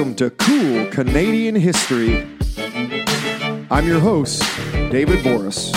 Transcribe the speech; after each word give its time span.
Welcome 0.00 0.16
to 0.16 0.30
Cool 0.30 0.86
Canadian 0.86 1.54
History. 1.54 2.26
I'm 3.70 3.86
your 3.86 4.00
host, 4.00 4.40
David 4.90 5.22
Boris. 5.22 5.70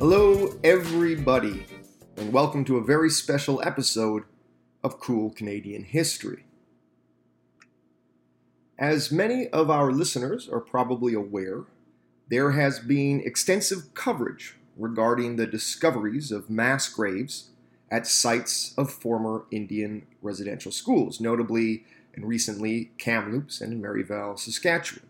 Hello, 0.00 0.58
everybody, 0.64 1.64
and 2.16 2.32
welcome 2.32 2.64
to 2.64 2.76
a 2.76 2.82
very 2.82 3.08
special 3.08 3.62
episode 3.64 4.24
of 4.82 4.98
Cool 4.98 5.30
Canadian 5.30 5.84
History. 5.84 6.44
As 8.76 9.12
many 9.12 9.46
of 9.50 9.70
our 9.70 9.92
listeners 9.92 10.48
are 10.48 10.58
probably 10.58 11.14
aware, 11.14 11.66
there 12.26 12.50
has 12.50 12.80
been 12.80 13.20
extensive 13.20 13.94
coverage 13.94 14.57
regarding 14.78 15.36
the 15.36 15.46
discoveries 15.46 16.30
of 16.30 16.48
mass 16.48 16.88
graves 16.88 17.50
at 17.90 18.06
sites 18.06 18.74
of 18.78 18.90
former 18.90 19.44
Indian 19.50 20.06
residential 20.22 20.70
schools, 20.70 21.20
notably 21.20 21.84
and 22.14 22.26
recently 22.26 22.92
Kamloops 22.98 23.60
and 23.60 23.82
Marieval, 23.82 24.38
Saskatchewan. 24.38 25.06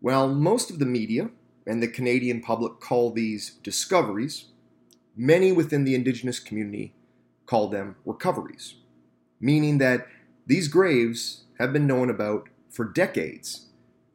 While 0.00 0.28
most 0.28 0.70
of 0.70 0.78
the 0.78 0.86
media 0.86 1.30
and 1.66 1.82
the 1.82 1.88
Canadian 1.88 2.40
public 2.40 2.80
call 2.80 3.10
these 3.10 3.52
discoveries, 3.62 4.46
many 5.16 5.52
within 5.52 5.84
the 5.84 5.94
Indigenous 5.94 6.38
community 6.38 6.92
call 7.46 7.68
them 7.68 7.96
recoveries, 8.04 8.74
meaning 9.40 9.78
that 9.78 10.06
these 10.46 10.68
graves 10.68 11.44
have 11.58 11.72
been 11.72 11.86
known 11.86 12.10
about 12.10 12.48
for 12.68 12.84
decades, 12.84 13.66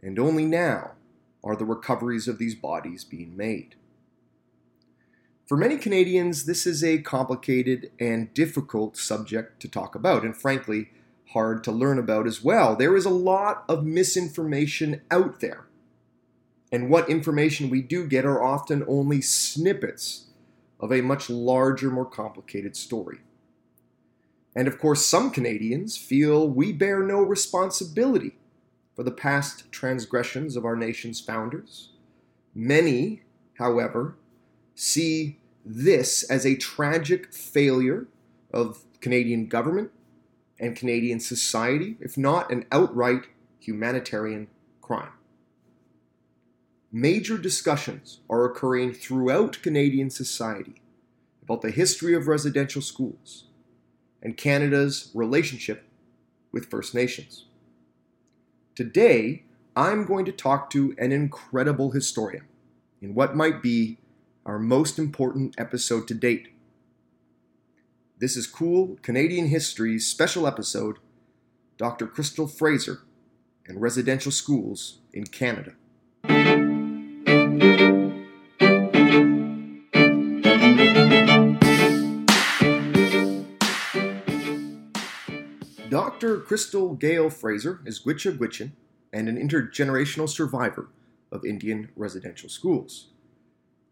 and 0.01 0.19
only 0.19 0.45
now 0.45 0.91
are 1.43 1.55
the 1.55 1.65
recoveries 1.65 2.27
of 2.27 2.37
these 2.37 2.55
bodies 2.55 3.03
being 3.03 3.35
made. 3.35 3.75
For 5.49 5.57
many 5.57 5.77
Canadians, 5.77 6.45
this 6.45 6.67
is 6.67 6.83
a 6.83 6.99
complicated 6.99 7.89
and 7.99 8.31
difficult 8.35 8.95
subject 8.95 9.59
to 9.63 9.67
talk 9.67 9.95
about, 9.95 10.23
and 10.23 10.37
frankly, 10.37 10.91
hard 11.29 11.63
to 11.63 11.71
learn 11.71 11.97
about 11.97 12.27
as 12.27 12.43
well. 12.43 12.75
There 12.75 12.95
is 12.95 13.05
a 13.05 13.09
lot 13.09 13.63
of 13.67 13.83
misinformation 13.83 15.01
out 15.09 15.39
there. 15.39 15.65
And 16.71 16.91
what 16.91 17.09
information 17.09 17.71
we 17.71 17.81
do 17.81 18.05
get 18.05 18.25
are 18.25 18.43
often 18.43 18.85
only 18.87 19.21
snippets 19.21 20.27
of 20.79 20.93
a 20.93 21.01
much 21.01 21.31
larger, 21.31 21.89
more 21.89 22.05
complicated 22.05 22.75
story. 22.75 23.21
And 24.55 24.67
of 24.67 24.77
course, 24.77 25.03
some 25.03 25.31
Canadians 25.31 25.97
feel 25.97 26.47
we 26.47 26.71
bear 26.71 27.01
no 27.01 27.23
responsibility 27.23 28.33
for 28.95 29.01
the 29.01 29.09
past 29.09 29.71
transgressions 29.71 30.55
of 30.55 30.63
our 30.63 30.75
nation's 30.75 31.19
founders. 31.19 31.89
Many, 32.53 33.23
however, 33.55 34.15
see 34.75 35.38
this 35.69 36.23
as 36.23 36.47
a 36.47 36.55
tragic 36.55 37.31
failure 37.31 38.07
of 38.51 38.83
Canadian 39.01 39.45
government 39.45 39.91
and 40.59 40.75
Canadian 40.75 41.19
society, 41.19 41.95
if 41.99 42.17
not 42.17 42.51
an 42.51 42.65
outright 42.71 43.27
humanitarian 43.59 44.47
crime. 44.81 45.11
Major 46.91 47.37
discussions 47.37 48.19
are 48.27 48.45
occurring 48.45 48.93
throughout 48.93 49.61
Canadian 49.61 50.09
society 50.09 50.81
about 51.43 51.61
the 51.61 51.69
history 51.69 52.15
of 52.15 52.27
residential 52.27 52.81
schools 52.81 53.43
and 54.23 54.35
Canada's 54.35 55.11
relationship 55.13 55.85
with 56.51 56.65
First 56.65 56.95
Nations. 56.95 57.45
Today, 58.73 59.43
I'm 59.75 60.05
going 60.05 60.25
to 60.25 60.31
talk 60.31 60.71
to 60.71 60.95
an 60.97 61.11
incredible 61.11 61.91
historian 61.91 62.45
in 63.03 63.13
what 63.13 63.35
might 63.35 63.61
be 63.61 63.99
our 64.49 64.57
most 64.57 64.97
important 64.97 65.53
episode 65.59 66.07
to 66.07 66.15
date. 66.15 66.47
This 68.17 68.35
is 68.35 68.47
Cool 68.47 68.97
Canadian 69.03 69.49
History's 69.49 70.07
special 70.07 70.47
episode 70.47 70.97
Dr. 71.77 72.07
Crystal 72.07 72.47
Fraser 72.47 73.01
and 73.67 73.79
Residential 73.79 74.31
Schools 74.31 75.01
in 75.13 75.25
Canada. 75.25 75.73
Dr. 85.91 86.39
Crystal 86.39 86.95
Gail 86.95 87.29
Fraser 87.29 87.81
is 87.85 87.99
Gwich'in 87.99 88.39
Gwich'in 88.39 88.71
and 89.13 89.29
an 89.29 89.37
intergenerational 89.37 90.27
survivor 90.27 90.89
of 91.31 91.45
Indian 91.45 91.89
residential 91.95 92.49
schools. 92.49 93.09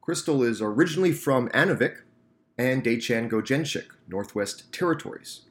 Crystal 0.07 0.41
is 0.41 0.61
originally 0.61 1.11
from 1.11 1.49
Inuvik 1.49 1.97
and 2.57 2.81
Dachan 2.81 3.29
Gojenchik, 3.29 3.87
Northwest 4.07 4.71
Territories. 4.71 5.41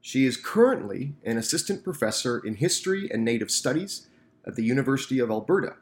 She 0.00 0.24
is 0.24 0.38
currently 0.38 1.12
an 1.26 1.36
assistant 1.36 1.84
professor 1.84 2.38
in 2.38 2.54
history 2.54 3.10
and 3.12 3.22
native 3.22 3.50
studies 3.50 4.06
at 4.46 4.56
the 4.56 4.64
University 4.64 5.18
of 5.18 5.30
Alberta. 5.30 5.74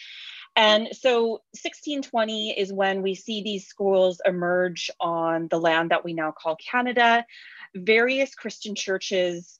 and 0.56 0.88
so 0.92 1.42
1620 1.52 2.58
is 2.58 2.72
when 2.72 3.02
we 3.02 3.14
see 3.14 3.42
these 3.42 3.66
schools 3.66 4.20
emerge 4.24 4.90
on 4.98 5.48
the 5.48 5.60
land 5.60 5.90
that 5.90 6.04
we 6.04 6.14
now 6.14 6.32
call 6.32 6.56
Canada. 6.56 7.26
Various 7.74 8.34
Christian 8.34 8.74
churches 8.74 9.58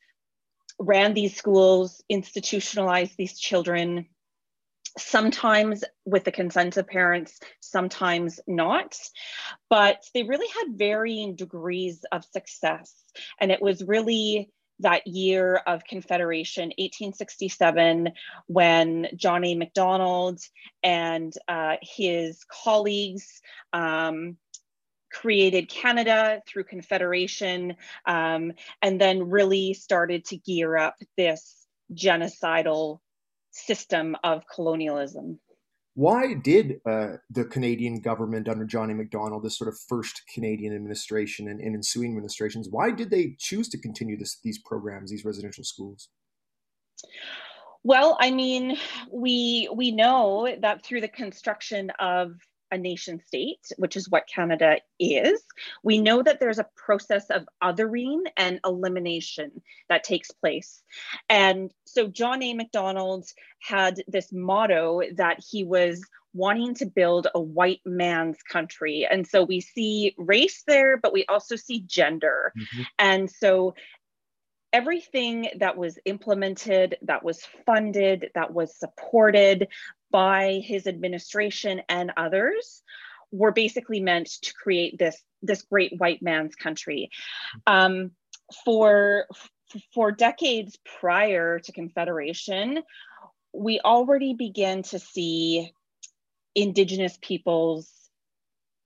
ran 0.79 1.13
these 1.13 1.37
schools, 1.37 2.03
institutionalized 2.09 3.15
these 3.19 3.39
children, 3.39 4.07
sometimes 4.99 5.85
with 6.07 6.25
the 6.25 6.33
consent 6.33 6.79
of 6.79 6.87
parents, 6.87 7.39
sometimes 7.61 8.41
not. 8.47 8.99
But 9.69 10.03
they 10.15 10.23
really 10.23 10.49
had 10.49 10.79
varying 10.79 11.37
degrees 11.37 12.05
of 12.11 12.25
success. 12.25 12.95
And 13.39 13.53
it 13.53 13.61
was 13.61 13.85
really 13.85 14.51
that 14.81 15.07
year 15.07 15.57
of 15.67 15.85
Confederation, 15.85 16.67
1867, 16.79 18.13
when 18.47 19.09
John 19.17 19.45
A. 19.45 19.55
Macdonald 19.55 20.41
and 20.83 21.33
uh, 21.49 21.77
his 21.81 22.45
colleagues 22.45 23.41
um, 23.73 24.37
created 25.11 25.69
Canada 25.69 26.43
through 26.47 26.65
Confederation, 26.65 27.77
um, 28.05 28.53
and 28.83 29.01
then 29.01 29.31
really 29.31 29.73
started 29.73 30.25
to 30.27 30.37
gear 30.37 30.77
up 30.77 30.97
this 31.17 31.67
genocidal 31.95 33.01
system 33.51 34.17
of 34.23 34.45
colonialism. 34.47 35.39
Why 35.97 36.35
did 36.35 36.83
uh, 36.85 37.17
the 37.31 37.47
Canadian 37.47 38.01
government 38.01 38.51
under 38.51 38.67
John 38.67 38.91
A. 38.91 38.95
Macdonald, 38.95 39.43
this 39.43 39.57
sort 39.57 39.69
of 39.69 39.79
first 39.89 40.21
Canadian 40.33 40.75
administration 40.75 41.49
and, 41.49 41.59
and 41.59 41.75
ensuing 41.75 42.11
administrations, 42.11 42.69
why 42.71 42.91
did 42.91 43.09
they 43.11 43.35
choose 43.39 43.71
to 43.71 43.79
continue 43.79 44.19
this, 44.19 44.39
these 44.45 44.59
programs, 44.59 45.11
these 45.11 45.25
residential 45.25 45.65
schools? 45.65 46.11
Well, 47.83 48.19
I 48.21 48.31
mean, 48.31 48.77
we 49.11 49.71
we 49.75 49.91
know 49.91 50.55
that 50.61 50.85
through 50.85 51.01
the 51.01 51.09
construction 51.09 51.91
of 51.99 52.33
a 52.71 52.79
nation 52.79 53.21
state, 53.25 53.61
which 53.77 53.97
is 53.97 54.09
what 54.09 54.27
Canada 54.27 54.77
is, 54.99 55.43
we 55.83 55.99
know 55.99 56.23
that 56.23 56.41
there's 56.41 56.59
a 56.59 56.69
process 56.77 57.31
of 57.31 57.47
othering 57.63 58.23
and 58.37 58.61
elimination 58.65 59.63
that 59.89 60.05
takes 60.05 60.31
place. 60.31 60.83
And 61.29 61.73
so 61.85 62.09
John 62.09 62.43
A. 62.43 62.55
Macdonald 62.55 63.27
had 63.61 64.03
this 64.09 64.33
motto 64.33 65.03
that 65.17 65.45
he 65.49 65.65
was 65.65 66.03
wanting 66.35 66.75
to 66.75 66.87
build 66.87 67.29
a 67.35 67.41
white 67.41 67.81
man's 67.87 68.43
country. 68.43 69.07
And 69.11 69.27
so 69.27 69.43
we 69.43 69.61
see 69.61 70.15
race 70.19 70.63
there, 70.67 70.99
but 70.99 71.13
we 71.13 71.25
also 71.27 71.57
see 71.57 71.81
gender. 71.87 72.53
Mm-hmm. 72.57 72.83
And 72.99 73.31
so 73.31 73.75
everything 74.73 75.49
that 75.59 75.79
was 75.79 75.99
implemented, 76.05 76.99
that 77.03 77.25
was 77.25 77.41
funded, 77.65 78.31
that 78.35 78.53
was 78.53 78.77
supported 78.77 79.69
by 80.17 80.63
his 80.65 80.87
administration 80.87 81.83
and 81.91 82.11
others 82.17 82.83
were 83.31 83.53
basically 83.53 84.01
meant 84.01 84.27
to 84.41 84.55
create 84.55 84.99
this 84.99 85.23
this 85.43 85.61
great 85.71 85.93
white 85.99 86.23
man's 86.23 86.55
country. 86.55 87.11
Um, 87.67 88.13
for 88.65 89.27
for 89.93 90.13
decades 90.13 90.79
prior 90.99 91.59
to 91.59 91.71
Confederation, 91.71 92.83
we 93.53 93.79
already 93.85 94.33
began 94.33 94.85
to 94.85 94.99
see 94.99 95.71
Indigenous 96.55 97.19
peoples 97.21 97.93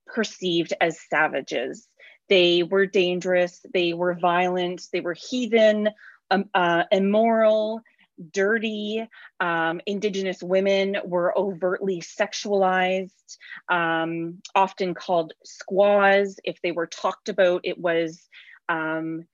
perceived 0.07 0.73
as 0.81 0.99
savages. 1.09 1.87
They 2.27 2.63
were 2.63 2.87
dangerous, 2.87 3.65
they 3.73 3.93
were 3.93 4.15
violent, 4.15 4.81
they 4.91 4.99
were 4.99 5.15
heathen, 5.15 5.91
um, 6.29 6.49
uh, 6.53 6.83
immoral, 6.91 7.83
dirty. 8.31 9.07
Um, 9.39 9.81
indigenous 9.85 10.41
women 10.41 10.97
were 11.03 11.37
overtly 11.37 12.01
sexualized, 12.01 13.37
um, 13.69 14.41
often 14.55 14.93
called 14.93 15.33
squaws. 15.43 16.39
If 16.43 16.61
they 16.61 16.71
were 16.71 16.87
talked 16.87 17.29
about, 17.29 17.61
it 17.63 17.77
was 17.77 18.27
um, 18.69 19.25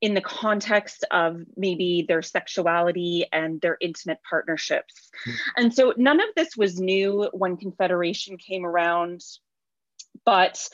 in 0.00 0.14
the 0.14 0.20
context 0.20 1.04
of 1.10 1.40
maybe 1.56 2.04
their 2.06 2.22
sexuality 2.22 3.26
and 3.32 3.60
their 3.60 3.76
intimate 3.80 4.18
partnerships. 4.28 5.10
Mm. 5.26 5.34
And 5.56 5.74
so 5.74 5.94
none 5.96 6.20
of 6.20 6.28
this 6.36 6.56
was 6.56 6.78
new 6.78 7.28
when 7.32 7.56
Confederation 7.56 8.36
came 8.36 8.64
around, 8.66 9.22
but 10.24 10.68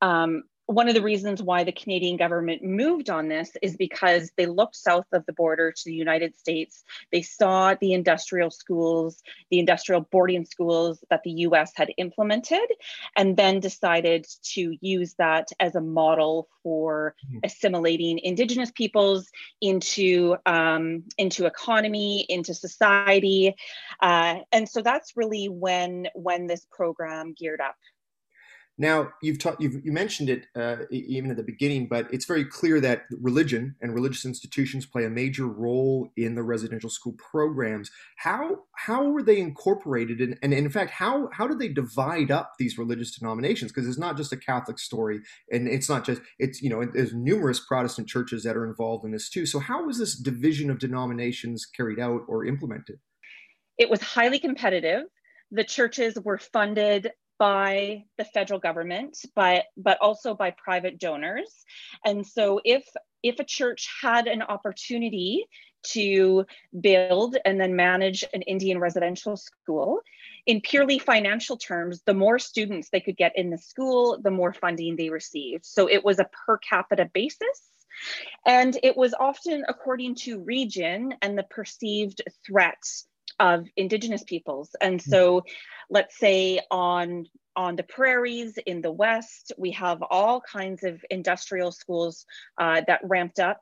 um, 0.00 0.44
one 0.66 0.88
of 0.88 0.94
the 0.94 1.02
reasons 1.02 1.42
why 1.42 1.62
the 1.62 1.72
Canadian 1.72 2.16
government 2.16 2.62
moved 2.62 3.08
on 3.08 3.28
this 3.28 3.52
is 3.62 3.76
because 3.76 4.32
they 4.36 4.46
looked 4.46 4.74
south 4.74 5.06
of 5.12 5.24
the 5.26 5.32
border 5.32 5.70
to 5.70 5.82
the 5.84 5.94
United 5.94 6.36
States. 6.36 6.82
They 7.12 7.22
saw 7.22 7.74
the 7.80 7.92
industrial 7.92 8.50
schools, 8.50 9.22
the 9.50 9.60
industrial 9.60 10.02
boarding 10.10 10.44
schools 10.44 11.04
that 11.08 11.22
the 11.22 11.30
US 11.30 11.72
had 11.76 11.92
implemented, 11.98 12.66
and 13.16 13.36
then 13.36 13.60
decided 13.60 14.26
to 14.54 14.76
use 14.80 15.14
that 15.18 15.48
as 15.60 15.76
a 15.76 15.80
model 15.80 16.48
for 16.64 17.14
mm-hmm. 17.24 17.38
assimilating 17.44 18.18
Indigenous 18.18 18.72
peoples 18.72 19.30
into, 19.60 20.36
um, 20.46 21.04
into 21.16 21.46
economy, 21.46 22.26
into 22.28 22.54
society. 22.54 23.54
Uh, 24.02 24.38
and 24.50 24.68
so 24.68 24.82
that's 24.82 25.16
really 25.16 25.48
when, 25.48 26.08
when 26.14 26.48
this 26.48 26.66
program 26.72 27.34
geared 27.38 27.60
up. 27.60 27.76
Now, 28.78 29.12
you've 29.22 29.38
taught, 29.38 29.58
you've 29.58 29.84
you 29.84 29.92
mentioned 29.92 30.28
it 30.28 30.46
uh, 30.54 30.84
even 30.90 31.30
at 31.30 31.38
the 31.38 31.42
beginning, 31.42 31.88
but 31.88 32.12
it's 32.12 32.26
very 32.26 32.44
clear 32.44 32.78
that 32.80 33.04
religion 33.10 33.74
and 33.80 33.94
religious 33.94 34.26
institutions 34.26 34.84
play 34.84 35.04
a 35.04 35.10
major 35.10 35.46
role 35.46 36.10
in 36.14 36.34
the 36.34 36.42
residential 36.42 36.90
school 36.90 37.14
programs. 37.14 37.90
How 38.18 38.64
how 38.76 39.08
were 39.08 39.22
they 39.22 39.40
incorporated, 39.40 40.20
and, 40.20 40.38
and 40.42 40.52
in 40.52 40.68
fact, 40.68 40.90
how 40.90 41.30
how 41.32 41.46
did 41.46 41.58
they 41.58 41.68
divide 41.68 42.30
up 42.30 42.52
these 42.58 42.76
religious 42.76 43.16
denominations? 43.16 43.72
Because 43.72 43.88
it's 43.88 43.98
not 43.98 44.18
just 44.18 44.32
a 44.32 44.36
Catholic 44.36 44.78
story, 44.78 45.20
and 45.50 45.66
it's 45.66 45.88
not 45.88 46.04
just 46.04 46.20
it's 46.38 46.60
you 46.60 46.68
know 46.68 46.84
there's 46.84 47.14
numerous 47.14 47.60
Protestant 47.60 48.08
churches 48.08 48.42
that 48.44 48.56
are 48.56 48.66
involved 48.66 49.06
in 49.06 49.10
this 49.12 49.30
too. 49.30 49.46
So 49.46 49.58
how 49.58 49.86
was 49.86 49.98
this 49.98 50.14
division 50.14 50.70
of 50.70 50.78
denominations 50.78 51.64
carried 51.64 51.98
out 51.98 52.22
or 52.28 52.44
implemented? 52.44 52.98
It 53.78 53.88
was 53.88 54.02
highly 54.02 54.38
competitive 54.38 55.04
the 55.50 55.64
churches 55.64 56.18
were 56.22 56.38
funded 56.38 57.12
by 57.38 58.04
the 58.18 58.24
federal 58.24 58.60
government, 58.60 59.18
but 59.34 59.64
but 59.76 59.98
also 60.00 60.34
by 60.34 60.50
private 60.50 60.98
donors. 60.98 61.64
And 62.04 62.26
so 62.26 62.60
if 62.64 62.86
if 63.22 63.38
a 63.38 63.44
church 63.44 63.88
had 64.02 64.26
an 64.26 64.42
opportunity 64.42 65.46
to 65.82 66.44
build 66.80 67.36
and 67.44 67.60
then 67.60 67.76
manage 67.76 68.24
an 68.34 68.42
Indian 68.42 68.78
residential 68.78 69.36
school, 69.36 70.00
in 70.46 70.60
purely 70.60 70.98
financial 70.98 71.56
terms, 71.56 72.02
the 72.06 72.14
more 72.14 72.38
students 72.38 72.88
they 72.90 73.00
could 73.00 73.16
get 73.16 73.32
in 73.36 73.50
the 73.50 73.58
school, 73.58 74.18
the 74.22 74.30
more 74.30 74.52
funding 74.52 74.96
they 74.96 75.10
received. 75.10 75.64
So 75.64 75.88
it 75.88 76.04
was 76.04 76.18
a 76.18 76.28
per 76.46 76.58
capita 76.58 77.08
basis. 77.12 77.62
And 78.44 78.78
it 78.82 78.96
was 78.96 79.14
often 79.18 79.64
according 79.68 80.16
to 80.16 80.40
region 80.40 81.14
and 81.22 81.38
the 81.38 81.44
perceived 81.44 82.22
threats 82.46 83.06
of 83.38 83.66
indigenous 83.76 84.22
peoples 84.24 84.74
and 84.80 85.02
hmm. 85.02 85.10
so 85.10 85.42
let's 85.90 86.18
say 86.18 86.60
on 86.70 87.26
on 87.54 87.74
the 87.74 87.82
prairies 87.82 88.58
in 88.66 88.82
the 88.82 88.92
west 88.92 89.52
we 89.58 89.70
have 89.70 90.02
all 90.10 90.40
kinds 90.40 90.84
of 90.84 91.02
industrial 91.10 91.72
schools 91.72 92.26
uh, 92.58 92.82
that 92.86 93.00
ramped 93.04 93.38
up 93.38 93.60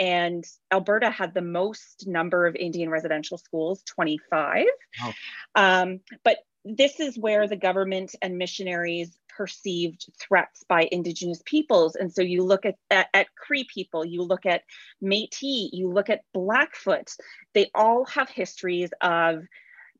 and 0.00 0.44
alberta 0.70 1.10
had 1.10 1.34
the 1.34 1.42
most 1.42 2.06
number 2.06 2.46
of 2.46 2.56
indian 2.56 2.88
residential 2.88 3.38
schools 3.38 3.82
25 3.86 4.66
wow. 5.02 5.12
um, 5.54 6.00
but 6.24 6.38
this 6.64 7.00
is 7.00 7.18
where 7.18 7.46
the 7.46 7.56
government 7.56 8.14
and 8.22 8.38
missionaries 8.38 9.16
perceived 9.28 10.06
threats 10.20 10.64
by 10.68 10.88
indigenous 10.92 11.42
peoples. 11.44 11.96
And 11.96 12.12
so 12.12 12.22
you 12.22 12.44
look 12.44 12.64
at, 12.64 12.76
at, 12.90 13.08
at 13.12 13.34
cree 13.34 13.64
people 13.64 14.04
you 14.04 14.22
look 14.22 14.46
at 14.46 14.62
metis 15.00 15.70
you 15.72 15.90
look 15.90 16.08
at 16.08 16.22
blackfoot 16.32 17.10
they 17.52 17.68
all 17.74 18.04
have 18.06 18.28
histories 18.28 18.90
of 19.00 19.42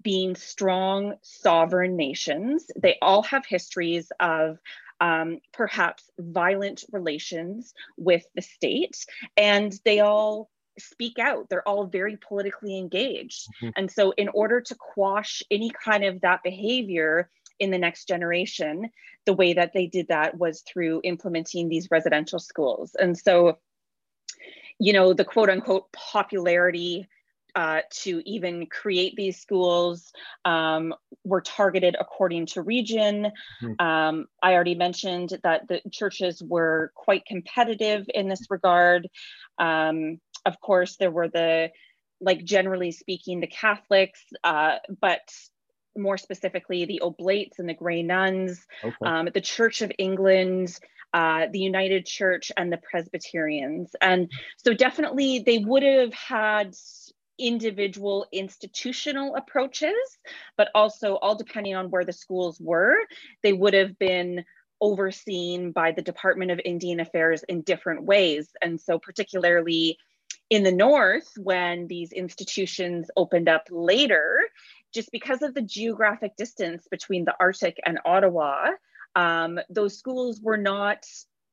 being 0.05 0.37
strong 0.37 1.15
sovereign 1.23 1.97
nations. 1.97 2.67
They 2.77 2.97
all 3.03 3.23
have 3.25 3.45
histories 3.47 4.13
of 4.21 4.59
um, 5.01 5.41
perhaps 5.53 6.09
violent 6.19 6.85
relations 6.93 7.75
with 7.97 8.25
the 8.37 8.43
state. 8.43 9.05
And 9.37 9.77
they 9.85 10.01
all 10.01 10.51
speak 10.79 11.19
out. 11.19 11.49
They're 11.49 11.67
all 11.67 11.87
very 11.87 12.17
politically 12.17 12.79
engaged. 12.79 13.49
Mm-hmm. 13.63 13.71
And 13.77 13.91
so, 13.91 14.13
in 14.13 14.29
order 14.29 14.61
to 14.61 14.75
quash 14.75 15.43
any 15.51 15.71
kind 15.71 16.05
of 16.05 16.21
that 16.23 16.43
behavior 16.43 17.31
in 17.59 17.71
the 17.71 17.79
next 17.79 18.09
generation, 18.09 18.91
the 19.27 19.33
way 19.33 19.55
that 19.55 19.73
they 19.73 19.87
did 19.87 20.09
that 20.09 20.37
was 20.37 20.63
through 20.63 21.01
implementing 21.05 21.69
these 21.69 21.89
residential 21.91 22.39
schools. 22.39 22.95
And 22.99 23.17
so, 23.17 23.59
you 24.79 24.93
know, 24.93 25.13
the 25.13 25.25
quote 25.25 25.51
unquote 25.51 25.93
popularity 25.93 27.09
uh, 27.55 27.81
to 27.89 28.21
even 28.29 28.67
create 28.67 29.15
these 29.15 29.41
schools 29.41 30.13
um, 30.45 30.93
were 31.25 31.41
targeted 31.41 31.97
according 31.99 32.47
to 32.47 32.63
region. 32.63 33.31
Mm-hmm. 33.63 33.87
Um, 33.87 34.27
I 34.43 34.55
already 34.55 34.75
mentioned 34.75 35.39
that 35.45 35.69
the 35.69 35.81
churches 35.93 36.43
were 36.43 36.91
quite 36.97 37.25
competitive 37.27 38.07
in 38.13 38.29
this 38.29 38.47
regard. 38.51 39.09
Um, 39.59 40.19
of 40.45 40.61
course, 40.61 40.97
there 40.97 41.11
were 41.11 41.29
the, 41.29 41.71
like 42.21 42.45
generally 42.45 42.93
speaking, 42.93 43.41
the 43.41 43.47
Catholics, 43.47 44.21
uh, 44.43 44.77
but 45.01 45.29
more 45.97 46.19
specifically, 46.19 46.85
the 46.85 47.01
Oblates 47.01 47.59
and 47.59 47.69
the 47.69 47.75
Grey 47.75 48.03
Nuns, 48.03 48.67
okay. 48.83 48.95
um, 49.05 49.29
the 49.33 49.41
Church 49.41 49.83
of 49.83 49.93
England, 49.99 50.79
uh, 51.13 51.47
the 51.53 51.61
United 51.61 52.07
Church, 52.07 52.51
and 52.57 52.73
the 52.73 52.81
Presbyterians. 52.91 53.95
And 54.01 54.31
so, 54.57 54.75
definitely, 54.75 55.41
they 55.41 55.59
would 55.59 55.83
have 55.83 56.13
had 56.13 56.75
individual 57.39 58.27
institutional 58.33 59.35
approaches, 59.37 59.95
but 60.57 60.69
also, 60.75 61.17
all 61.17 61.37
depending 61.37 61.75
on 61.75 61.91
where 61.91 62.05
the 62.05 62.13
schools 62.13 62.61
were, 62.61 62.97
they 63.43 63.53
would 63.53 63.75
have 63.75 63.99
been 63.99 64.45
overseen 64.81 65.73
by 65.73 65.93
the 65.93 66.03
Department 66.03 66.51
of 66.51 66.61
Indian 66.65 67.01
Affairs 67.01 67.45
in 67.49 67.63
different 67.63 68.05
ways. 68.05 68.51
And 68.61 68.81
so, 68.81 68.99
particularly, 68.99 69.97
in 70.51 70.63
the 70.63 70.73
North, 70.73 71.31
when 71.37 71.87
these 71.87 72.13
institutions 72.13 73.11
opened 73.17 73.49
up 73.49 73.65
later, 73.71 74.41
just 74.93 75.11
because 75.11 75.43
of 75.43 75.55
the 75.55 75.63
geographic 75.63 76.37
distance 76.37 76.87
between 76.91 77.25
the 77.25 77.35
Arctic 77.41 77.81
and 77.85 77.99
Ottawa, 78.05 78.69
um, 79.17 79.59
those 79.69 79.99
schools 79.99 80.41
were 80.43 80.57
not 80.57 81.05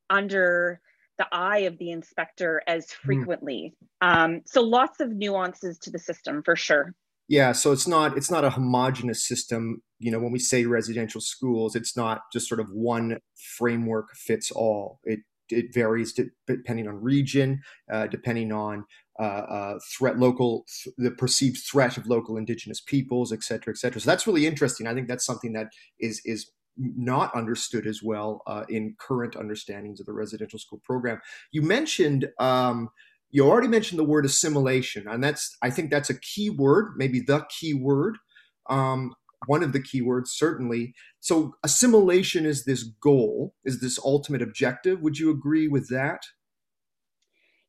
under 0.10 0.80
the 1.18 1.28
eye 1.32 1.60
of 1.60 1.78
the 1.78 1.92
inspector 1.92 2.62
as 2.68 2.92
hmm. 2.92 3.06
frequently. 3.08 3.74
Mm. 4.04 4.16
Um, 4.16 4.42
so 4.46 4.62
lots 4.62 5.00
of 5.00 5.12
nuances 5.12 5.78
to 5.80 5.92
the 5.92 6.00
system 6.00 6.42
for 6.44 6.56
sure. 6.56 6.96
Yeah, 7.28 7.54
so 7.54 7.72
it's 7.72 7.88
not 7.88 8.18
it's 8.18 8.32
not 8.32 8.44
a 8.44 8.50
homogenous 8.50 9.26
system. 9.26 9.82
You 10.00 10.12
know, 10.12 10.20
when 10.20 10.34
we 10.34 10.40
say 10.40 10.66
residential 10.66 11.22
schools, 11.22 11.76
it's 11.76 11.96
not 11.96 12.24
just 12.34 12.50
sort 12.50 12.60
of 12.60 12.68
one 12.72 13.20
framework 13.58 14.10
fits 14.16 14.52
all. 14.52 15.00
It 15.06 15.20
it 15.52 15.74
varies 15.74 16.14
depending 16.48 16.88
on 16.88 16.96
region, 17.02 17.62
uh, 17.92 18.08
depending 18.08 18.52
on 18.52 18.86
uh, 19.20 19.24
uh, 19.24 19.80
threat, 19.96 20.18
local, 20.18 20.66
th- 20.84 20.96
the 20.98 21.12
perceived 21.12 21.60
threat 21.70 21.98
of 21.98 22.08
local 22.08 22.38
indigenous 22.38 22.82
peoples, 22.82 23.32
et 23.32 23.44
cetera, 23.44 23.74
et 23.74 23.78
cetera. 23.78 24.02
So 24.02 24.10
that's 24.10 24.26
really 24.28 24.46
interesting. 24.46 24.88
I 24.88 24.94
think 24.94 25.08
that's 25.08 25.26
something 25.26 25.54
that 25.54 25.68
is 26.00 26.22
is 26.26 26.52
not 26.78 27.36
understood 27.36 27.86
as 27.86 28.02
well 28.02 28.42
uh, 28.48 28.64
in 28.70 28.96
current 28.98 29.36
understandings 29.36 30.00
of 30.00 30.06
the 30.06 30.14
residential 30.14 30.60
school 30.60 30.82
program. 30.84 31.20
You 31.52 31.62
mentioned. 31.62 32.30
Um, 32.40 32.90
you 33.34 33.48
already 33.48 33.70
mentioned 33.70 33.98
the 33.98 34.04
word 34.04 34.26
assimilation, 34.26 35.08
and 35.08 35.24
that's 35.24 35.56
I 35.62 35.70
think 35.70 35.90
that's 35.90 36.10
a 36.10 36.20
key 36.20 36.50
word, 36.50 36.96
maybe 36.98 37.22
the 37.22 37.46
key 37.50 37.74
word. 37.74 38.18
Um, 38.70 39.16
one 39.48 39.64
of 39.64 39.74
the 39.74 39.80
keywords 39.80 40.28
certainly. 40.28 40.94
So 41.20 41.56
assimilation 41.64 42.46
is 42.46 42.66
this 42.66 42.84
goal 42.84 43.54
is 43.64 43.82
this 43.82 44.00
ultimate 44.04 44.42
objective. 44.42 45.02
Would 45.02 45.18
you 45.18 45.32
agree 45.32 45.68
with 45.68 45.90
that? 45.90 46.22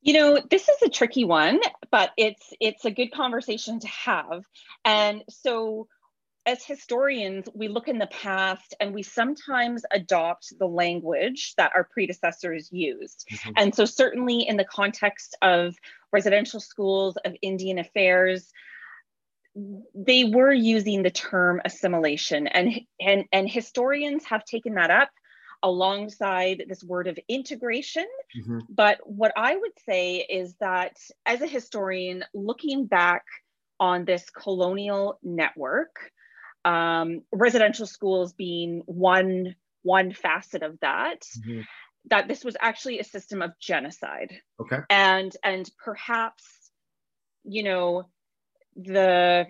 You 0.03 0.15
know 0.15 0.41
this 0.51 0.69
is 0.69 0.83
a 0.83 0.89
tricky 0.89 1.25
one 1.25 1.61
but 1.91 2.11
it's 2.17 2.53
it's 2.61 2.85
a 2.85 2.91
good 2.91 3.13
conversation 3.13 3.79
to 3.81 3.89
have. 3.89 4.45
And 4.85 5.23
so 5.29 5.87
as 6.45 6.65
historians 6.65 7.49
we 7.55 7.69
look 7.69 7.87
in 7.87 7.99
the 7.99 8.09
past 8.09 8.75
and 8.81 8.93
we 8.93 9.03
sometimes 9.03 9.85
adopt 9.93 10.53
the 10.59 10.67
language 10.67 11.55
that 11.57 11.71
our 11.77 11.85
predecessors 11.85 12.69
used. 12.73 13.25
Mm-hmm. 13.31 13.53
and 13.57 13.75
so 13.75 13.85
certainly 13.85 14.41
in 14.49 14.57
the 14.57 14.65
context 14.65 15.37
of 15.41 15.77
residential 16.13 16.59
schools 16.59 17.17
of 17.25 17.37
indian 17.43 17.79
affairs 17.79 18.53
they 19.95 20.25
were 20.25 20.53
using 20.53 21.03
the 21.03 21.11
term 21.11 21.61
assimilation 21.65 22.47
and, 22.47 22.81
and, 23.01 23.25
and 23.33 23.51
historians 23.51 24.25
have 24.25 24.45
taken 24.45 24.75
that 24.75 24.91
up 24.91 25.11
alongside 25.63 26.65
this 26.69 26.83
word 26.83 27.07
of 27.07 27.19
integration. 27.29 28.07
Mm-hmm. 28.37 28.61
But 28.69 28.99
what 29.05 29.33
I 29.37 29.57
would 29.57 29.73
say 29.87 30.17
is 30.17 30.55
that 30.61 30.97
as 31.25 31.41
a 31.41 31.47
historian, 31.47 32.25
looking 32.35 32.87
back 32.87 33.25
on 33.79 34.05
this 34.05 34.29
colonial 34.31 35.19
network, 35.23 35.95
um, 36.65 37.23
residential 37.33 37.87
schools 37.87 38.33
being 38.33 38.83
one 38.87 39.55
one 39.83 40.13
facet 40.13 40.63
of 40.63 40.79
that, 40.81 41.23
mm-hmm. 41.41 41.63
that 42.07 42.29
this 42.29 42.45
was 42.45 42.57
actually 42.61 43.01
a 43.01 43.05
system 43.05 43.43
of 43.43 43.59
genocide. 43.61 44.33
Okay. 44.61 44.79
And 44.89 45.37
and 45.43 45.69
perhaps, 45.85 46.45
you 47.45 47.65
know, 47.65 48.09
the 48.77 49.47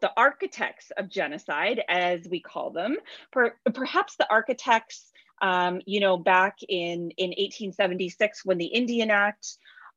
the 0.00 0.12
architects 0.16 0.90
of 0.98 1.08
genocide, 1.08 1.80
as 1.88 2.26
we 2.28 2.40
call 2.40 2.70
them, 2.70 2.96
per, 3.30 3.54
perhaps 3.72 4.16
the 4.16 4.28
architects, 4.28 5.12
um, 5.40 5.80
you 5.86 6.00
know, 6.00 6.16
back 6.16 6.56
in, 6.68 7.12
in 7.16 7.30
1876 7.30 8.44
when 8.44 8.58
the 8.58 8.66
Indian 8.66 9.10
Act 9.10 9.46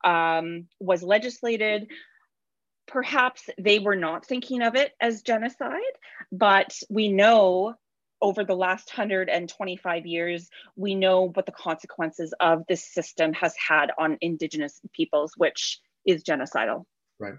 um, 0.04 0.68
was 0.80 1.02
legislated, 1.02 1.88
perhaps 2.88 3.50
they 3.58 3.80
were 3.80 3.96
not 3.96 4.28
thinking 4.28 4.62
of 4.62 4.76
it 4.76 4.92
as 5.02 5.24
genocide, 5.24 5.82
but 6.32 6.78
we 6.88 7.10
know 7.10 7.74
over 8.22 8.44
the 8.44 8.56
last 8.56 8.96
125 8.96 10.06
years, 10.06 10.50
we 10.76 10.96
know 10.96 11.30
what 11.30 11.46
the 11.46 11.52
consequences 11.52 12.34
of 12.40 12.64
this 12.68 12.86
system 12.86 13.34
has 13.34 13.56
had 13.56 13.92
on 13.98 14.18
Indigenous 14.22 14.80
peoples, 14.94 15.34
which 15.36 15.80
is 16.06 16.24
genocidal. 16.24 16.86
Right. 17.20 17.36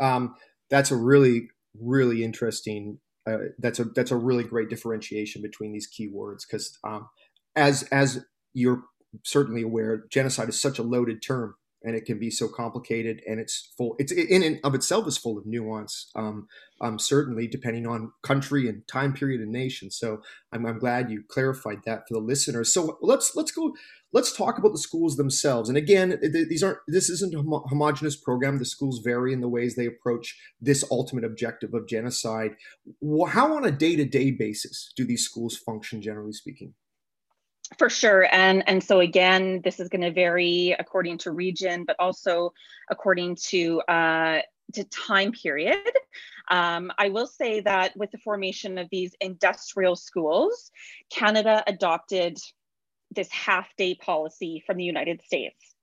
Um, 0.00 0.34
that's 0.70 0.90
a 0.90 0.96
really 0.96 1.48
really 1.80 2.22
interesting. 2.22 2.98
Uh, 3.26 3.38
that's 3.58 3.78
a 3.78 3.84
that's 3.84 4.10
a 4.10 4.16
really 4.16 4.44
great 4.44 4.68
differentiation 4.68 5.42
between 5.42 5.72
these 5.72 5.88
keywords 5.88 6.42
because 6.48 6.78
um, 6.84 7.08
as 7.56 7.84
as 7.84 8.24
you're 8.52 8.82
certainly 9.24 9.62
aware, 9.62 10.04
genocide 10.10 10.48
is 10.48 10.60
such 10.60 10.78
a 10.78 10.82
loaded 10.82 11.22
term 11.22 11.54
and 11.84 11.94
it 11.94 12.04
can 12.06 12.18
be 12.18 12.30
so 12.30 12.48
complicated 12.48 13.20
and 13.26 13.38
it's 13.38 13.72
full 13.76 13.94
it's 13.98 14.10
in 14.10 14.42
and 14.42 14.58
of 14.64 14.74
itself 14.74 15.06
is 15.06 15.18
full 15.18 15.38
of 15.38 15.46
nuance 15.46 16.10
um, 16.16 16.48
um, 16.80 16.98
certainly 16.98 17.46
depending 17.46 17.86
on 17.86 18.12
country 18.22 18.68
and 18.68 18.86
time 18.88 19.12
period 19.12 19.40
and 19.40 19.52
nation. 19.52 19.90
So 19.90 20.22
I'm, 20.52 20.66
I'm 20.66 20.78
glad 20.78 21.10
you 21.10 21.22
clarified 21.26 21.78
that 21.86 22.06
for 22.08 22.14
the 22.14 22.20
listeners. 22.20 22.72
So 22.72 22.98
let's 23.00 23.34
let's 23.36 23.52
go 23.52 23.74
let's 24.12 24.36
talk 24.36 24.58
about 24.58 24.72
the 24.72 24.78
schools 24.78 25.16
themselves. 25.16 25.68
And 25.68 25.78
again 25.78 26.18
these 26.22 26.62
aren't 26.62 26.78
this 26.88 27.08
isn't 27.08 27.34
a 27.34 27.42
homogenous 27.68 28.16
program. 28.16 28.58
The 28.58 28.64
schools 28.64 29.00
vary 29.04 29.32
in 29.32 29.40
the 29.40 29.48
ways 29.48 29.76
they 29.76 29.86
approach 29.86 30.38
this 30.60 30.84
ultimate 30.90 31.24
objective 31.24 31.74
of 31.74 31.88
genocide. 31.88 32.56
How 33.28 33.56
on 33.56 33.64
a 33.64 33.70
day-to-day 33.70 34.32
basis 34.32 34.92
do 34.96 35.04
these 35.04 35.24
schools 35.24 35.56
function 35.56 36.02
generally 36.02 36.32
speaking 36.32 36.74
for 37.78 37.88
sure. 37.88 38.26
And 38.30 38.62
and 38.68 38.82
so 38.82 39.00
again 39.00 39.60
this 39.64 39.80
is 39.80 39.88
going 39.88 40.02
to 40.02 40.12
vary 40.12 40.76
according 40.78 41.18
to 41.18 41.32
region 41.32 41.84
but 41.84 41.96
also 41.98 42.52
according 42.90 43.36
to 43.50 43.80
uh, 43.82 44.40
to 44.74 44.84
time 44.84 45.32
period. 45.32 45.78
Um, 46.50 46.92
i 46.98 47.08
will 47.08 47.26
say 47.26 47.60
that 47.60 47.96
with 47.96 48.10
the 48.10 48.18
formation 48.18 48.76
of 48.76 48.88
these 48.90 49.14
industrial 49.18 49.96
schools 49.96 50.70
canada 51.10 51.64
adopted 51.66 52.38
this 53.10 53.30
half 53.32 53.66
day 53.78 53.94
policy 53.94 54.62
from 54.66 54.76
the 54.76 54.84
united 54.84 55.22
states. 55.22 55.74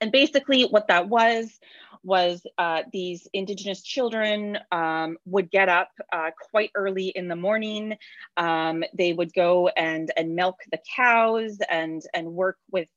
And 0.00 0.12
basically 0.12 0.64
what 0.64 0.88
that 0.88 1.08
was 1.08 1.58
was 2.06 2.46
uh, 2.56 2.82
these 2.92 3.26
indigenous 3.32 3.82
children 3.82 4.58
um, 4.70 5.18
would 5.26 5.50
get 5.50 5.68
up 5.68 5.90
uh, 6.12 6.30
quite 6.50 6.70
early 6.74 7.08
in 7.08 7.28
the 7.28 7.36
morning. 7.36 7.96
Um, 8.36 8.84
they 8.94 9.12
would 9.12 9.34
go 9.34 9.68
and 9.68 10.10
and 10.16 10.34
milk 10.34 10.56
the 10.70 10.78
cows 10.94 11.58
and 11.68 12.02
and 12.14 12.32
work 12.32 12.58
with 12.70 12.88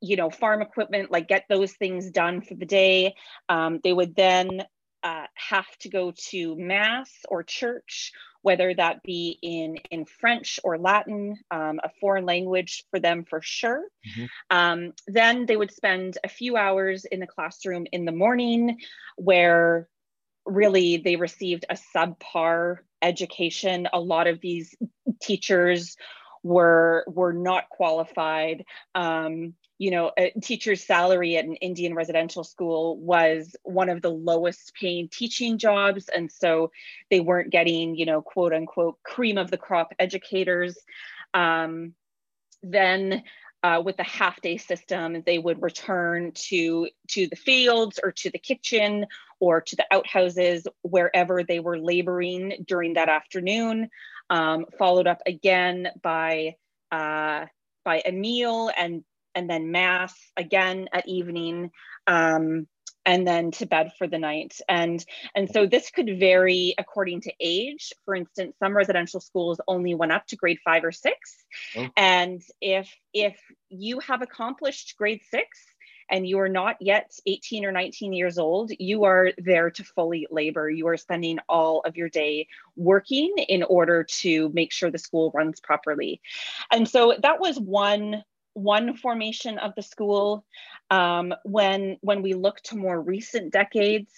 you 0.00 0.16
know 0.16 0.28
farm 0.28 0.60
equipment 0.60 1.10
like 1.10 1.28
get 1.28 1.44
those 1.48 1.72
things 1.72 2.10
done 2.10 2.42
for 2.42 2.54
the 2.54 2.66
day 2.66 3.14
um, 3.48 3.80
they 3.82 3.92
would 3.92 4.14
then 4.14 4.64
uh, 5.04 5.26
have 5.34 5.68
to 5.78 5.88
go 5.88 6.12
to 6.30 6.56
mass 6.56 7.10
or 7.28 7.42
church 7.42 8.12
whether 8.44 8.74
that 8.74 9.02
be 9.02 9.38
in, 9.40 9.78
in 9.90 10.04
French 10.04 10.60
or 10.62 10.76
Latin, 10.76 11.38
um, 11.50 11.80
a 11.82 11.88
foreign 11.98 12.26
language 12.26 12.84
for 12.90 13.00
them 13.00 13.24
for 13.24 13.40
sure. 13.40 13.82
Mm-hmm. 14.06 14.24
Um, 14.50 14.92
then 15.06 15.46
they 15.46 15.56
would 15.56 15.72
spend 15.72 16.18
a 16.22 16.28
few 16.28 16.58
hours 16.58 17.06
in 17.06 17.20
the 17.20 17.26
classroom 17.26 17.86
in 17.90 18.04
the 18.04 18.12
morning 18.12 18.76
where 19.16 19.88
really 20.44 20.98
they 20.98 21.16
received 21.16 21.64
a 21.70 21.78
subpar 21.96 22.80
education. 23.00 23.88
A 23.94 23.98
lot 23.98 24.26
of 24.26 24.42
these 24.42 24.74
teachers 25.22 25.96
were 26.42 27.06
were 27.06 27.32
not 27.32 27.70
qualified. 27.70 28.66
Um, 28.94 29.54
you 29.84 29.90
know, 29.90 30.12
a 30.16 30.30
teacher's 30.40 30.82
salary 30.82 31.36
at 31.36 31.44
an 31.44 31.56
Indian 31.56 31.92
residential 31.94 32.42
school 32.42 32.96
was 32.96 33.54
one 33.64 33.90
of 33.90 34.00
the 34.00 34.10
lowest 34.10 34.72
paying 34.80 35.10
teaching 35.10 35.58
jobs. 35.58 36.08
And 36.08 36.32
so 36.32 36.72
they 37.10 37.20
weren't 37.20 37.50
getting, 37.50 37.94
you 37.94 38.06
know, 38.06 38.22
quote 38.22 38.54
unquote, 38.54 39.02
cream 39.02 39.36
of 39.36 39.50
the 39.50 39.58
crop 39.58 39.92
educators. 39.98 40.78
Um, 41.34 41.92
then 42.62 43.24
uh, 43.62 43.82
with 43.84 43.98
the 43.98 44.04
half 44.04 44.40
day 44.40 44.56
system, 44.56 45.22
they 45.26 45.38
would 45.38 45.60
return 45.60 46.32
to, 46.32 46.88
to 47.08 47.26
the 47.26 47.36
fields 47.36 48.00
or 48.02 48.10
to 48.12 48.30
the 48.30 48.38
kitchen 48.38 49.04
or 49.38 49.60
to 49.60 49.76
the 49.76 49.84
outhouses, 49.90 50.66
wherever 50.80 51.44
they 51.44 51.60
were 51.60 51.78
laboring 51.78 52.64
during 52.66 52.94
that 52.94 53.10
afternoon, 53.10 53.90
um, 54.30 54.64
followed 54.78 55.06
up 55.06 55.20
again 55.26 55.88
by, 56.02 56.54
uh, 56.90 57.44
by 57.84 58.00
a 58.06 58.12
meal 58.12 58.70
and 58.78 59.04
and 59.34 59.48
then 59.48 59.70
mass 59.70 60.14
again 60.36 60.88
at 60.92 61.06
evening 61.08 61.70
um, 62.06 62.66
and 63.06 63.26
then 63.26 63.50
to 63.50 63.66
bed 63.66 63.92
for 63.98 64.06
the 64.06 64.18
night 64.18 64.60
and 64.68 65.04
and 65.34 65.50
so 65.50 65.66
this 65.66 65.90
could 65.90 66.18
vary 66.18 66.74
according 66.78 67.20
to 67.20 67.32
age 67.40 67.92
for 68.04 68.14
instance 68.14 68.56
some 68.58 68.76
residential 68.76 69.20
schools 69.20 69.60
only 69.68 69.94
went 69.94 70.12
up 70.12 70.26
to 70.26 70.36
grade 70.36 70.58
five 70.64 70.84
or 70.84 70.92
six 70.92 71.36
oh. 71.76 71.88
and 71.96 72.42
if 72.60 72.94
if 73.12 73.38
you 73.68 74.00
have 74.00 74.22
accomplished 74.22 74.94
grade 74.96 75.20
six 75.30 75.58
and 76.10 76.26
you 76.26 76.38
are 76.38 76.48
not 76.48 76.76
yet 76.80 77.12
18 77.26 77.64
or 77.64 77.72
19 77.72 78.12
years 78.12 78.38
old, 78.38 78.70
you 78.78 79.04
are 79.04 79.32
there 79.38 79.70
to 79.70 79.84
fully 79.84 80.26
labor. 80.30 80.68
You 80.68 80.86
are 80.88 80.96
spending 80.96 81.38
all 81.48 81.80
of 81.80 81.96
your 81.96 82.08
day 82.08 82.46
working 82.76 83.32
in 83.48 83.62
order 83.62 84.04
to 84.20 84.50
make 84.50 84.72
sure 84.72 84.90
the 84.90 84.98
school 84.98 85.30
runs 85.34 85.60
properly. 85.60 86.20
And 86.70 86.88
so 86.88 87.14
that 87.22 87.40
was 87.40 87.58
one 87.58 88.22
one 88.54 88.96
formation 88.96 89.58
of 89.58 89.74
the 89.74 89.82
school. 89.82 90.44
Um, 90.90 91.34
when, 91.44 91.98
when 92.00 92.22
we 92.22 92.34
look 92.34 92.60
to 92.62 92.76
more 92.76 93.00
recent 93.00 93.52
decades, 93.52 94.10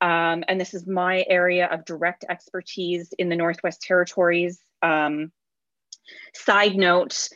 um, 0.00 0.44
and 0.48 0.60
this 0.60 0.74
is 0.74 0.86
my 0.86 1.24
area 1.28 1.66
of 1.66 1.84
direct 1.84 2.24
expertise 2.28 3.12
in 3.18 3.28
the 3.28 3.36
Northwest 3.36 3.82
Territories. 3.82 4.60
Um, 4.80 5.32
side 6.34 6.76
note, 6.76 7.28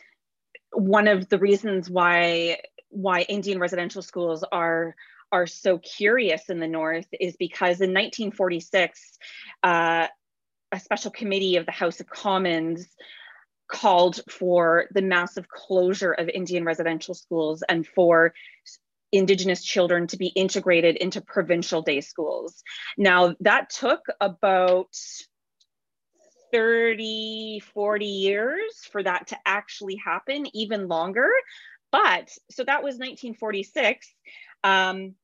one 0.71 1.07
of 1.07 1.29
the 1.29 1.39
reasons 1.39 1.89
why 1.89 2.57
why 2.89 3.21
Indian 3.23 3.59
residential 3.59 4.01
schools 4.01 4.43
are 4.51 4.95
are 5.31 5.47
so 5.47 5.77
curious 5.77 6.49
in 6.49 6.59
the 6.59 6.67
north 6.67 7.07
is 7.19 7.35
because 7.35 7.81
in 7.81 7.89
1946 7.89 9.17
uh, 9.63 10.07
a 10.71 10.79
special 10.79 11.11
committee 11.11 11.57
of 11.57 11.65
the 11.65 11.71
House 11.71 11.99
of 11.99 12.07
Commons 12.07 12.87
called 13.67 14.21
for 14.29 14.85
the 14.91 15.01
massive 15.01 15.47
closure 15.49 16.13
of 16.13 16.29
Indian 16.29 16.63
residential 16.63 17.13
schools 17.13 17.63
and 17.67 17.85
for 17.85 18.33
Indigenous 19.11 19.63
children 19.63 20.07
to 20.07 20.17
be 20.17 20.27
integrated 20.27 20.97
into 20.97 21.21
provincial 21.21 21.81
day 21.81 22.01
schools. 22.01 22.63
Now, 22.97 23.35
that 23.39 23.69
took 23.69 24.01
about 24.19 24.95
30, 26.51 27.61
40 27.73 28.05
years 28.05 28.73
for 28.91 29.01
that 29.03 29.27
to 29.27 29.37
actually 29.45 29.95
happen, 29.95 30.45
even 30.55 30.87
longer. 30.87 31.29
But 31.91 32.29
so 32.51 32.63
that 32.63 32.83
was 32.83 32.95
1946. 32.95 34.13
Um, 34.63 35.15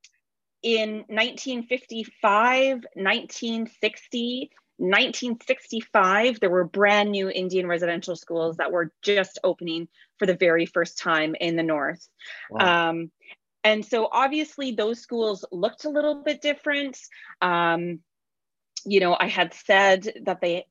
in 0.62 1.04
1955, 1.10 2.86
1960, 2.96 4.52
1965, 4.78 6.40
there 6.40 6.50
were 6.50 6.64
brand 6.64 7.12
new 7.12 7.30
Indian 7.30 7.68
residential 7.68 8.16
schools 8.16 8.58
that 8.58 8.72
were 8.72 8.92
just 9.02 9.40
opening 9.44 9.88
for 10.18 10.26
the 10.26 10.36
very 10.36 10.66
first 10.66 10.98
time 10.98 11.36
in 11.40 11.56
the 11.56 11.64
North. 11.64 12.08
Wow. 12.50 12.90
Um, 12.90 13.12
and 13.64 13.86
so 13.86 14.10
obviously 14.12 14.72
those 14.72 15.00
schools 15.00 15.46
looked 15.52 15.86
a 15.86 15.90
little 15.90 16.24
bit 16.24 16.42
different. 16.42 16.98
Um, 17.42 18.00
you 18.86 19.00
know, 19.00 19.16
I 19.18 19.28
had 19.28 19.54
said 19.54 20.12
that 20.26 20.42
they 20.42 20.66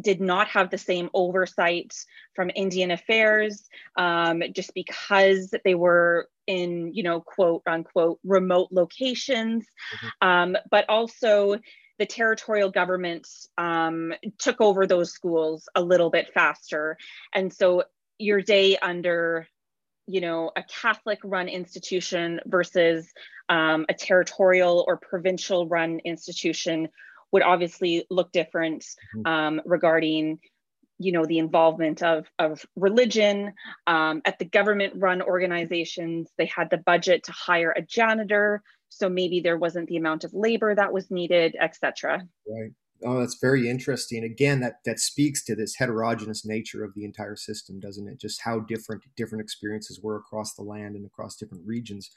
did 0.00 0.20
not 0.20 0.48
have 0.48 0.70
the 0.70 0.78
same 0.78 1.10
oversight 1.14 1.94
from 2.34 2.50
Indian 2.54 2.90
Affairs 2.90 3.68
um, 3.96 4.42
just 4.52 4.72
because 4.74 5.52
they 5.64 5.74
were 5.74 6.28
in, 6.46 6.92
you 6.94 7.02
know, 7.02 7.20
quote 7.20 7.62
unquote, 7.66 8.18
remote 8.24 8.68
locations, 8.70 9.64
mm-hmm. 9.64 10.28
um, 10.28 10.56
but 10.70 10.88
also 10.88 11.58
the 11.98 12.06
territorial 12.06 12.70
governments 12.70 13.48
um, 13.58 14.12
took 14.38 14.60
over 14.60 14.86
those 14.86 15.12
schools 15.12 15.68
a 15.74 15.82
little 15.82 16.10
bit 16.10 16.32
faster. 16.32 16.96
And 17.34 17.52
so 17.52 17.84
your 18.18 18.40
day 18.40 18.76
under 18.76 19.46
you 20.08 20.22
know, 20.22 20.50
a 20.56 20.62
Catholic 20.62 21.18
run 21.22 21.48
institution 21.48 22.40
versus 22.46 23.12
um, 23.50 23.84
a 23.90 23.94
territorial 23.94 24.84
or 24.88 24.96
provincial 24.96 25.68
run 25.68 26.00
institution 26.04 26.88
would 27.30 27.42
obviously 27.42 28.06
look 28.10 28.32
different 28.32 28.84
mm-hmm. 29.14 29.26
um, 29.26 29.60
regarding 29.66 30.40
you 31.00 31.12
know 31.12 31.24
the 31.26 31.38
involvement 31.38 32.02
of, 32.02 32.26
of 32.40 32.64
religion 32.74 33.52
um, 33.86 34.20
at 34.24 34.38
the 34.40 34.44
government 34.44 34.94
run 34.96 35.22
organizations 35.22 36.28
they 36.38 36.46
had 36.46 36.70
the 36.70 36.76
budget 36.78 37.22
to 37.22 37.30
hire 37.30 37.72
a 37.76 37.82
janitor 37.82 38.64
so 38.88 39.08
maybe 39.08 39.40
there 39.40 39.58
wasn't 39.58 39.88
the 39.88 39.96
amount 39.96 40.24
of 40.24 40.32
labor 40.34 40.74
that 40.74 40.92
was 40.92 41.10
needed 41.10 41.56
etc 41.60 42.22
right 42.48 42.72
Oh, 43.04 43.20
that's 43.20 43.38
very 43.40 43.68
interesting. 43.68 44.24
Again, 44.24 44.60
that 44.60 44.80
that 44.84 44.98
speaks 44.98 45.44
to 45.44 45.54
this 45.54 45.76
heterogeneous 45.76 46.44
nature 46.44 46.82
of 46.82 46.94
the 46.94 47.04
entire 47.04 47.36
system, 47.36 47.78
doesn't 47.78 48.08
it? 48.08 48.18
Just 48.18 48.42
how 48.42 48.60
different 48.60 49.02
different 49.16 49.42
experiences 49.42 50.00
were 50.02 50.16
across 50.16 50.54
the 50.54 50.62
land 50.62 50.96
and 50.96 51.06
across 51.06 51.36
different 51.36 51.64
regions. 51.66 52.10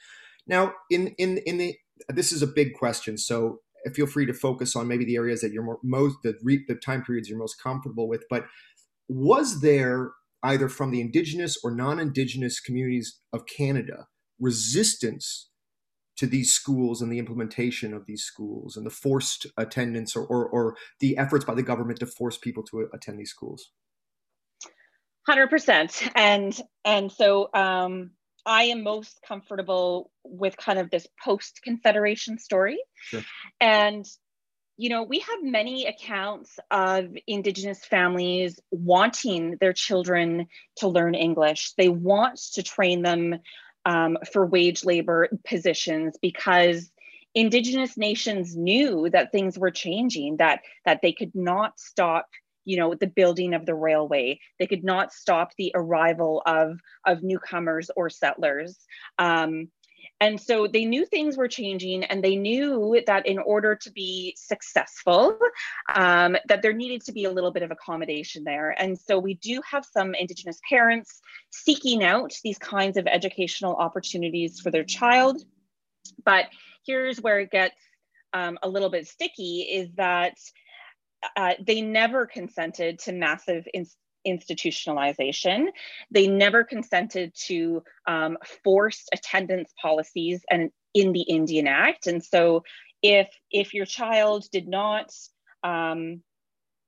Now, 0.47 0.73
in 0.89 1.13
in 1.19 1.37
in 1.45 1.59
the 1.59 1.75
this 2.09 2.31
is 2.31 2.41
a 2.41 2.47
big 2.47 2.73
question, 2.73 3.17
so 3.17 3.59
feel 3.93 4.07
free 4.07 4.25
to 4.25 4.33
focus 4.33 4.75
on 4.75 4.87
maybe 4.87 5.05
the 5.05 5.17
areas 5.17 5.41
that 5.41 5.51
you're 5.51 5.63
more, 5.63 5.79
most 5.83 6.17
the 6.23 6.35
re, 6.41 6.63
the 6.67 6.75
time 6.75 7.03
periods 7.03 7.29
you're 7.29 7.37
most 7.37 7.61
comfortable 7.61 8.07
with. 8.07 8.23
But 8.27 8.45
was 9.07 9.61
there 9.61 10.11
either 10.41 10.67
from 10.67 10.89
the 10.89 11.01
indigenous 11.01 11.59
or 11.63 11.69
non-indigenous 11.69 12.59
communities 12.59 13.19
of 13.31 13.46
Canada 13.46 14.07
resistance 14.39 15.50
to 16.22 16.27
these 16.27 16.53
schools 16.53 17.01
and 17.01 17.12
the 17.12 17.18
implementation 17.18 17.96
of 17.96 18.05
these 18.05 18.22
schools 18.22 18.77
and 18.77 18.86
the 18.86 18.92
forced 18.92 19.48
attendance 19.57 20.16
or, 20.16 20.24
or, 20.24 20.48
or 20.48 20.75
the 21.00 21.18
efforts 21.18 21.44
by 21.44 21.55
the 21.55 21.64
government 21.64 22.00
to 22.00 22.05
force 22.05 22.38
people 22.38 22.62
to 22.62 22.88
attend 22.94 23.20
these 23.20 23.31
schools? 23.31 23.72
100% 25.27 26.12
and 26.14 26.62
and 26.86 27.12
so 27.12 27.50
um, 27.55 28.12
i 28.46 28.64
am 28.66 28.84
most 28.84 29.20
comfortable 29.27 30.12
with 30.24 30.55
kind 30.57 30.77
of 30.77 30.92
this 30.92 31.07
post 31.24 31.60
confederation 31.64 32.38
story. 32.38 32.77
Sure. 33.05 33.24
and 33.60 34.05
you 34.77 34.90
know 34.90 35.01
we 35.01 35.20
have 35.20 35.40
many 35.42 35.88
accounts 35.88 36.60
of 36.70 37.05
indigenous 37.25 37.84
families 37.84 38.60
wanting 38.70 39.57
their 39.60 39.74
children 39.74 40.46
to 40.77 40.88
learn 40.88 41.16
english. 41.16 41.74
They 41.79 41.90
want 41.90 42.40
to 42.53 42.62
train 42.62 43.01
them 43.01 43.40
um, 43.85 44.17
for 44.31 44.46
wage 44.46 44.83
labor 44.83 45.29
positions 45.46 46.17
because 46.22 46.91
indigenous 47.33 47.98
nations 47.98 48.55
knew 48.55 49.09
that 49.09 49.31
things 49.31 49.57
were 49.57 49.72
changing 49.72 50.37
that 50.37 50.61
that 50.85 51.00
they 51.01 51.13
could 51.13 51.33
not 51.33 51.79
stop 51.79 52.27
you 52.65 52.77
know 52.77 52.94
the 52.94 53.07
building 53.07 53.53
of 53.53 53.65
the 53.65 53.75
railway. 53.75 54.39
They 54.59 54.67
could 54.67 54.83
not 54.83 55.13
stop 55.13 55.51
the 55.57 55.72
arrival 55.74 56.41
of 56.46 56.79
of 57.05 57.24
newcomers 57.24 57.89
or 57.96 58.09
settlers. 58.09 58.77
Um, 59.17 59.70
and 60.22 60.40
so 60.40 60.68
they 60.68 60.86
knew 60.86 61.03
things 61.03 61.36
were 61.36 61.48
changing 61.48 62.03
and 62.03 62.24
they 62.24 62.36
knew 62.36 63.01
that 63.07 63.25
in 63.25 63.40
order 63.40 63.75
to 63.75 63.92
be 63.92 64.36
successful, 64.38 65.36
um, 65.96 66.38
that 66.48 66.62
there 66.62 66.74
needed 66.74 67.01
to 67.05 67.12
be 67.12 67.25
a 67.25 67.31
little 67.31 67.50
bit 67.50 67.64
of 67.64 67.72
accommodation 67.72 68.44
there. 68.44 68.75
And 68.79 68.98
so 68.98 69.18
we 69.18 69.34
do 69.34 69.62
have 69.70 69.84
some 69.84 70.14
Indigenous 70.14 70.60
parents 70.70 71.20
seeking 71.50 72.03
out 72.03 72.34
these 72.44 72.60
kinds 72.60 72.98
of 72.98 73.07
educational 73.07 73.75
opportunities 73.75 74.60
for 74.60 74.70
their 74.70 74.84
child. 74.84 75.42
But 76.24 76.46
here's 76.86 77.20
where 77.20 77.40
it 77.40 77.50
gets 77.50 77.75
um, 78.31 78.60
a 78.62 78.70
little 78.70 78.92
bit 78.92 79.07
sticky 79.07 79.62
is 79.62 79.90
that 79.96 80.38
uh, 81.36 81.53
they 81.66 81.81
never 81.81 82.27
consented 82.27 83.00
to 83.00 83.12
massive 83.12 83.68
institutionalization. 84.27 85.68
They 86.10 86.27
never 86.27 86.64
consented 86.64 87.34
to 87.48 87.84
um, 88.07 88.38
forced 88.64 89.10
attendance 89.14 89.74
policies 89.81 90.42
and 90.50 90.72
in 90.94 91.14
the 91.14 91.22
Indian 91.22 91.68
Act. 91.68 92.07
And 92.07 92.24
so 92.24 92.64
if 93.01 93.29
if 93.50 93.74
your 93.74 93.86
child 93.86 94.46
did 94.51 94.68
not 94.68 95.12
um, 95.64 96.22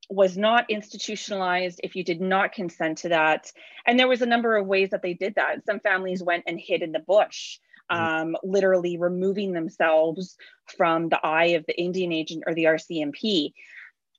was 0.10 0.38
not 0.38 0.70
institutionalized 0.70 1.80
if 1.84 1.96
you 1.96 2.04
did 2.04 2.22
not 2.22 2.52
consent 2.52 3.00
to 3.00 3.10
that 3.10 3.52
and 3.88 3.98
there 3.98 4.08
was 4.08 4.22
a 4.22 4.26
number 4.26 4.56
of 4.56 4.68
ways 4.68 4.90
that 4.90 5.02
they 5.02 5.14
did 5.14 5.36
that 5.36 5.66
some 5.66 5.80
families 5.80 6.22
went 6.22 6.44
and 6.46 6.60
hid 6.60 6.82
in 6.82 6.92
the 6.92 7.00
bush 7.00 7.58
mm-hmm. 7.92 8.04
um, 8.04 8.38
literally 8.44 8.98
removing 8.98 9.54
themselves 9.54 10.36
from 10.78 11.08
the 11.10 11.26
eye 11.26 11.56
of 11.56 11.66
the 11.68 11.82
indian 11.82 12.12
agent 12.12 12.44
or 12.46 12.54
the 12.54 12.66
rcmp 12.66 13.54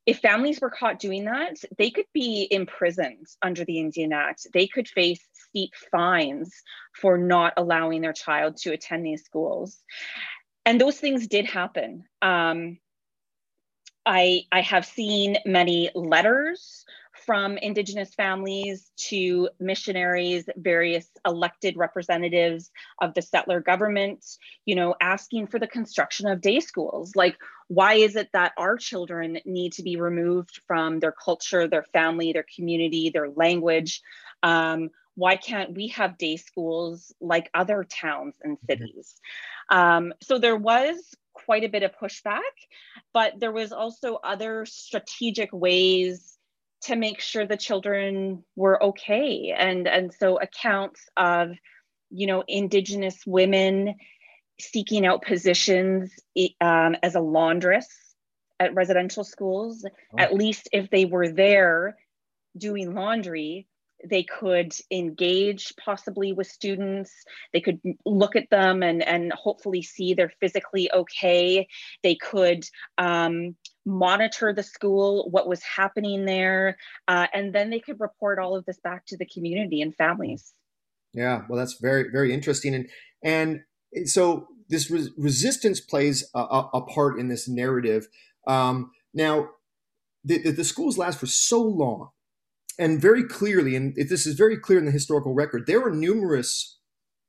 if 0.07 0.19
families 0.19 0.61
were 0.61 0.71
caught 0.71 0.99
doing 0.99 1.25
that, 1.25 1.57
they 1.79 1.91
could 1.91 2.07
be 2.13 2.47
imprisoned 2.51 3.27
under 3.43 3.65
the 3.65 3.79
Indian 3.79 4.13
Act. 4.13 4.47
They 4.53 4.67
could 4.67 4.89
face 4.89 5.21
steep 5.33 5.73
fines 5.91 6.53
for 7.01 7.17
not 7.17 7.55
allowing 7.57 8.03
their 8.03 8.13
child 8.13 8.57
to 8.59 8.73
attend 8.73 9.05
these 9.05 9.25
schools. 9.25 9.83
And 10.67 10.81
those 10.81 10.99
things 10.99 11.27
did 11.27 11.47
happen. 11.47 12.05
Um, 12.21 12.79
I, 14.07 14.43
I 14.53 14.61
have 14.61 14.85
seen 14.85 15.39
many 15.47 15.91
letters 15.95 16.85
from 17.25 17.57
Indigenous 17.59 18.15
families 18.15 18.91
to 19.09 19.49
missionaries, 19.59 20.45
various 20.57 21.09
elected 21.27 21.77
representatives 21.77 22.71
of 23.01 23.15
the 23.15 23.23
settler 23.23 23.61
government, 23.61 24.25
you 24.65 24.75
know, 24.75 24.95
asking 25.01 25.47
for 25.47 25.59
the 25.59 25.67
construction 25.67 26.27
of 26.27 26.41
day 26.41 26.61
schools. 26.61 27.17
Like, 27.17 27.37
why 27.69 27.95
is 27.95 28.17
it 28.17 28.31
that 28.33 28.53
our 28.57 28.77
children 28.77 29.39
need 29.45 29.73
to 29.75 29.83
be 29.83 29.97
removed 29.97 30.61
from 30.67 31.01
their 31.01 31.13
culture, 31.13 31.67
their 31.67 31.85
family, 31.85 32.33
their 32.33 32.47
community, 32.55 33.11
their 33.11 33.31
language? 33.31 34.03
Um, 34.43 34.91
why 35.17 35.37
can't 35.37 35.75
we 35.75 35.89
have 35.89 36.19
day 36.19 36.37
schools 36.37 37.15
like 37.21 37.51
other 37.55 37.85
towns 37.85 38.35
and 38.43 38.59
mm-hmm. 38.59 38.67
cities? 38.67 39.15
Um, 39.71 40.13
so 40.23 40.39
there 40.39 40.57
was 40.57 41.15
quite 41.33 41.65
a 41.65 41.69
bit 41.69 41.83
of 41.83 41.93
pushback, 42.01 42.41
but 43.13 43.39
there 43.39 43.53
was 43.53 43.73
also 43.73 44.19
other 44.23 44.67
strategic 44.67 45.53
ways 45.53 46.34
to 46.85 46.97
make 46.97 47.21
sure 47.21 47.47
the 47.47 47.57
children 47.57 48.45
were 48.57 48.83
okay. 48.83 49.55
And 49.57 49.89
and 49.89 50.13
so 50.13 50.39
accounts 50.39 51.01
of 51.17 51.51
you 52.11 52.27
know 52.27 52.45
indigenous 52.47 53.19
women 53.27 53.95
seeking 54.61 55.05
out 55.05 55.23
positions 55.23 56.13
um, 56.61 56.97
as 57.03 57.15
a 57.15 57.21
laundress 57.21 57.89
at 58.61 58.75
residential 58.75 59.25
schools 59.25 59.85
oh. 59.85 60.17
at 60.17 60.33
least 60.33 60.69
if 60.73 60.89
they 60.91 61.05
were 61.05 61.29
there 61.29 61.97
doing 62.57 62.95
laundry 62.95 63.67
they 64.09 64.23
could 64.23 64.75
engage 64.91 65.75
possibly 65.77 66.33
with 66.33 66.47
students. 66.47 67.13
They 67.53 67.61
could 67.61 67.81
look 68.05 68.37
at 68.37 68.51
them 68.51 68.83
and 68.83 69.03
and 69.03 69.33
hopefully 69.33 69.83
see 69.83 70.15
they're 70.15 70.33
physically 70.41 70.91
okay. 70.93 71.67
They 72.03 72.15
could 72.15 72.65
um, 72.99 73.57
monitor 73.87 74.53
the 74.53 74.63
school, 74.63 75.29
what 75.31 75.49
was 75.49 75.63
happening 75.63 76.25
there, 76.25 76.77
uh, 77.09 77.27
and 77.33 77.55
then 77.55 77.71
they 77.71 77.81
could 77.81 78.01
report 78.01 78.39
all 78.39 78.57
of 78.57 78.65
this 78.65 78.79
back 78.79 79.07
to 79.07 79.17
the 79.17 79.27
community 79.27 79.81
and 79.81 79.95
families. 79.95 80.53
Yeah, 81.13 81.43
well, 81.49 81.59
that's 81.59 81.79
very 81.81 82.11
very 82.11 82.33
interesting, 82.33 82.75
and 82.75 82.89
and 83.23 84.09
so 84.09 84.49
this 84.69 84.91
res- 84.91 85.11
resistance 85.17 85.81
plays 85.81 86.29
a, 86.35 86.41
a, 86.73 86.81
part 86.81 87.19
in 87.19 87.29
this 87.29 87.47
narrative. 87.47 88.09
Um, 88.47 88.91
now, 89.13 89.51
the, 90.25 90.51
the, 90.51 90.65
schools 90.65 90.97
last 90.97 91.21
for 91.21 91.27
so 91.27 91.61
long, 91.61 92.09
and 92.79 93.01
very 93.01 93.25
clearly, 93.25 93.77
and 93.77 93.95
this 93.95 94.27
is 94.27 94.35
very 94.35 94.57
clear 94.57 94.79
in 94.79 94.87
the 94.87 94.91
historical 94.91 95.35
record. 95.35 95.67
There 95.67 95.85
are 95.87 95.91
numerous 95.91 96.79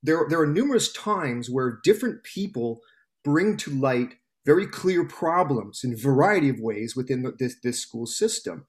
there 0.06 0.26
there 0.30 0.40
are 0.40 0.48
numerous 0.48 0.92
times 0.92 1.50
where 1.50 1.80
different 1.84 2.24
people 2.24 2.82
bring 3.24 3.58
to 3.58 3.72
light 3.72 4.16
very 4.46 4.68
clear 4.68 5.06
problems 5.06 5.82
in 5.84 5.94
a 5.94 5.98
variety 5.98 6.50
of 6.50 6.60
ways 6.60 6.96
within 6.96 7.24
the, 7.24 7.34
this 7.38 7.56
this 7.64 7.80
school 7.80 8.06
system. 8.06 8.66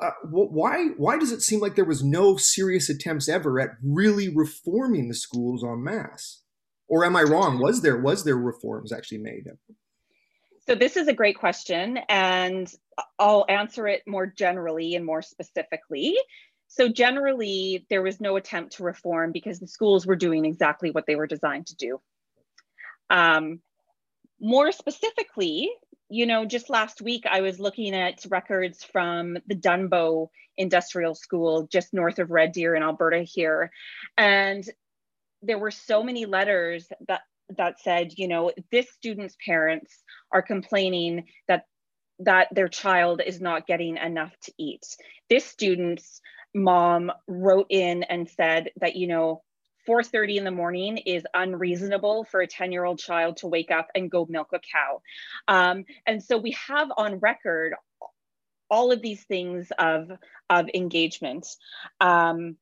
Uh, 0.00 0.10
why 0.24 0.88
why 0.96 1.18
does 1.18 1.30
it 1.30 1.42
seem 1.42 1.60
like 1.60 1.76
there 1.76 1.84
was 1.84 2.02
no 2.02 2.36
serious 2.36 2.88
attempts 2.88 3.28
ever 3.28 3.60
at 3.60 3.70
really 3.84 4.28
reforming 4.34 5.08
the 5.08 5.14
schools 5.14 5.62
en 5.62 5.82
masse? 5.84 6.42
Or 6.88 7.04
am 7.04 7.14
I 7.16 7.22
wrong? 7.22 7.60
Was 7.60 7.82
there 7.82 8.00
was 8.00 8.24
there 8.24 8.36
reforms 8.36 8.92
actually 8.92 9.18
made? 9.18 9.44
So 10.66 10.74
this 10.74 10.96
is 10.96 11.08
a 11.08 11.12
great 11.12 11.36
question, 11.36 11.98
and 12.08 12.72
I'll 13.18 13.44
answer 13.48 13.86
it 13.88 14.02
more 14.06 14.26
generally 14.26 14.94
and 14.94 15.04
more 15.04 15.22
specifically. 15.22 16.16
So 16.68 16.88
generally, 16.88 17.84
there 17.90 18.02
was 18.02 18.20
no 18.20 18.36
attempt 18.36 18.76
to 18.76 18.84
reform 18.84 19.32
because 19.32 19.58
the 19.58 19.66
schools 19.66 20.06
were 20.06 20.16
doing 20.16 20.44
exactly 20.44 20.92
what 20.92 21.04
they 21.06 21.16
were 21.16 21.26
designed 21.26 21.66
to 21.66 21.74
do. 21.74 22.00
Um, 23.10 23.60
more 24.40 24.72
specifically, 24.72 25.70
you 26.08 26.26
know, 26.26 26.44
just 26.44 26.70
last 26.70 27.00
week 27.00 27.24
I 27.30 27.40
was 27.40 27.60
looking 27.60 27.94
at 27.94 28.24
records 28.28 28.82
from 28.82 29.38
the 29.46 29.54
Dunbow 29.54 30.30
Industrial 30.56 31.14
School 31.14 31.68
just 31.70 31.94
north 31.94 32.18
of 32.18 32.30
Red 32.30 32.52
Deer 32.52 32.74
in 32.74 32.82
Alberta 32.82 33.22
here. 33.22 33.70
And 34.16 34.64
there 35.42 35.58
were 35.58 35.70
so 35.70 36.02
many 36.02 36.26
letters 36.26 36.88
that 37.08 37.22
that 37.56 37.80
said, 37.80 38.12
you 38.16 38.28
know, 38.28 38.52
this 38.70 38.88
student's 38.90 39.36
parents 39.44 40.02
are 40.32 40.42
complaining 40.42 41.24
that 41.48 41.64
that 42.20 42.48
their 42.52 42.68
child 42.68 43.22
is 43.24 43.40
not 43.40 43.66
getting 43.66 43.96
enough 43.96 44.32
to 44.42 44.52
eat. 44.58 44.84
This 45.28 45.44
student's 45.44 46.20
mom 46.54 47.10
wrote 47.26 47.66
in 47.70 48.02
and 48.04 48.28
said 48.28 48.70
that, 48.80 48.96
you 48.96 49.06
know, 49.06 49.42
4.30 49.88 50.36
in 50.36 50.44
the 50.44 50.50
morning 50.50 50.98
is 50.98 51.24
unreasonable 51.34 52.24
for 52.24 52.40
a 52.40 52.46
10 52.46 52.72
year 52.72 52.84
old 52.84 52.98
child 52.98 53.38
to 53.38 53.46
wake 53.46 53.70
up 53.70 53.88
and 53.94 54.10
go 54.10 54.26
milk 54.28 54.48
a 54.52 54.60
cow. 54.60 55.02
Um, 55.48 55.84
and 56.06 56.22
so 56.22 56.38
we 56.38 56.56
have 56.68 56.90
on 56.96 57.18
record 57.18 57.74
all 58.70 58.92
of 58.92 59.02
these 59.02 59.24
things 59.24 59.72
of 59.78 60.10
of 60.48 60.66
engagement 60.74 61.46
um, 62.00 62.56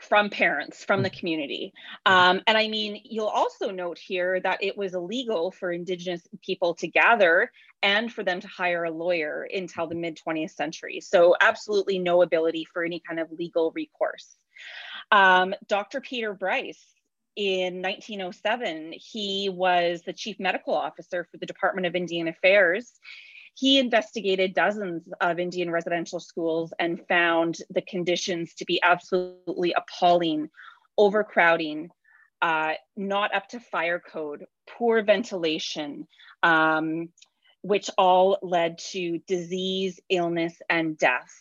from 0.00 0.30
parents 0.30 0.84
from 0.84 1.02
the 1.02 1.10
community. 1.10 1.72
Um, 2.04 2.40
and 2.46 2.58
i 2.58 2.68
mean 2.68 3.00
you'll 3.04 3.26
also 3.26 3.70
note 3.70 3.98
here 3.98 4.40
that 4.40 4.62
it 4.62 4.76
was 4.76 4.94
illegal 4.94 5.52
for 5.52 5.72
indigenous 5.72 6.22
people 6.44 6.74
to 6.74 6.88
gather 6.88 7.50
and 7.82 8.12
for 8.12 8.22
them 8.22 8.40
to 8.40 8.48
hire 8.48 8.84
a 8.84 8.90
lawyer 8.90 9.48
until 9.54 9.86
the 9.86 9.94
mid 9.94 10.18
20th 10.26 10.50
century. 10.50 11.00
So 11.00 11.34
absolutely 11.40 11.98
no 11.98 12.22
ability 12.22 12.66
for 12.72 12.84
any 12.84 13.00
kind 13.00 13.20
of 13.20 13.30
legal 13.32 13.72
recourse 13.72 14.36
um, 15.12 15.54
Dr. 15.68 16.00
Peter 16.00 16.34
Bryce, 16.34 16.84
in 17.36 17.80
1907, 17.80 18.94
he 18.96 19.48
was 19.48 20.02
the 20.02 20.12
chief 20.12 20.38
medical 20.38 20.74
officer 20.74 21.26
for 21.30 21.38
the 21.38 21.46
Department 21.46 21.86
of 21.86 21.94
Indian 21.94 22.28
Affairs. 22.28 22.92
He 23.54 23.78
investigated 23.78 24.54
dozens 24.54 25.02
of 25.20 25.38
Indian 25.38 25.70
residential 25.70 26.20
schools 26.20 26.72
and 26.78 27.06
found 27.06 27.58
the 27.70 27.82
conditions 27.82 28.54
to 28.54 28.64
be 28.64 28.80
absolutely 28.82 29.74
appalling 29.74 30.50
overcrowding, 30.98 31.88
uh, 32.42 32.72
not 32.96 33.34
up 33.34 33.48
to 33.48 33.60
fire 33.60 34.00
code, 34.00 34.44
poor 34.68 35.02
ventilation, 35.02 36.06
um, 36.42 37.08
which 37.62 37.88
all 37.96 38.38
led 38.42 38.78
to 38.78 39.18
disease, 39.26 40.00
illness, 40.10 40.54
and 40.68 40.98
death. 40.98 41.32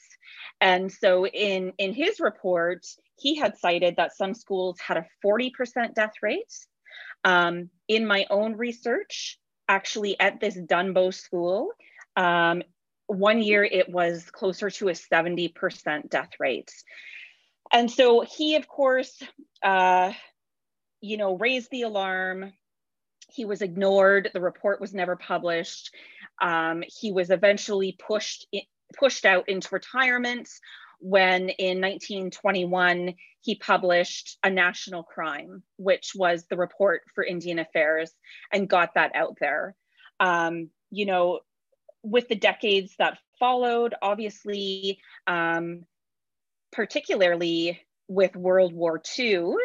And 0.60 0.92
so 0.92 1.26
in, 1.26 1.74
in 1.78 1.94
his 1.94 2.20
report, 2.20 2.86
he 3.18 3.36
had 3.36 3.58
cited 3.58 3.96
that 3.98 4.16
some 4.16 4.34
schools 4.34 4.80
had 4.80 4.98
a 4.98 5.08
40% 5.26 5.94
death 5.94 6.14
rate. 6.22 6.54
Um, 7.24 7.70
in 7.88 8.06
my 8.06 8.26
own 8.30 8.58
research, 8.58 9.40
actually 9.68 10.20
at 10.20 10.40
this 10.40 10.56
Dunbow 10.56 11.12
school, 11.12 11.70
um, 12.16 12.64
one 13.08 13.42
year 13.42 13.64
it 13.64 13.90
was 13.90 14.30
closer 14.32 14.70
to 14.70 14.90
a 14.90 14.94
70% 14.94 16.10
death 16.10 16.32
rate. 16.40 16.72
And 17.72 17.90
so 17.90 18.22
he, 18.22 18.56
of 18.56 18.68
course, 18.68 19.22
uh, 19.64 20.14
you 21.02 21.18
know, 21.18 21.38
raised 21.38 21.72
the 21.72 21.84
alarm. 21.84 22.54
He 23.30 23.46
was 23.46 23.62
ignored. 23.62 24.30
The 24.34 24.42
report 24.42 24.82
was 24.82 24.94
never 24.94 25.16
published. 25.16 25.94
Um, 26.42 26.84
he 26.88 27.12
was 27.12 27.30
eventually 27.30 27.98
pushed 27.98 28.48
pushed 28.98 29.26
out 29.26 29.50
into 29.50 29.70
retirement 29.72 30.50
when 31.00 31.50
in 31.50 31.82
1921 31.82 33.16
he 33.42 33.56
published 33.56 34.38
A 34.44 34.50
National 34.50 35.04
Crime, 35.04 35.64
which 35.78 36.12
was 36.16 36.46
the 36.46 36.58
report 36.58 37.02
for 37.16 37.24
Indian 37.24 37.60
Affairs, 37.60 38.12
and 38.54 38.70
got 38.70 38.94
that 38.94 39.16
out 39.16 39.38
there. 39.40 39.76
Um, 40.20 40.70
you 40.92 41.08
know, 41.08 41.40
with 42.04 42.28
the 42.28 42.36
decades 42.36 42.94
that 43.00 43.18
followed, 43.40 43.96
obviously, 44.02 45.00
um, 45.26 45.86
particularly 46.72 47.82
with 48.08 48.36
World 48.36 48.74
War 48.74 49.02
II, 49.18 49.56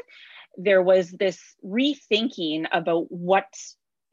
there 0.57 0.83
was 0.83 1.11
this 1.11 1.39
rethinking 1.65 2.65
about 2.73 3.07
what 3.11 3.47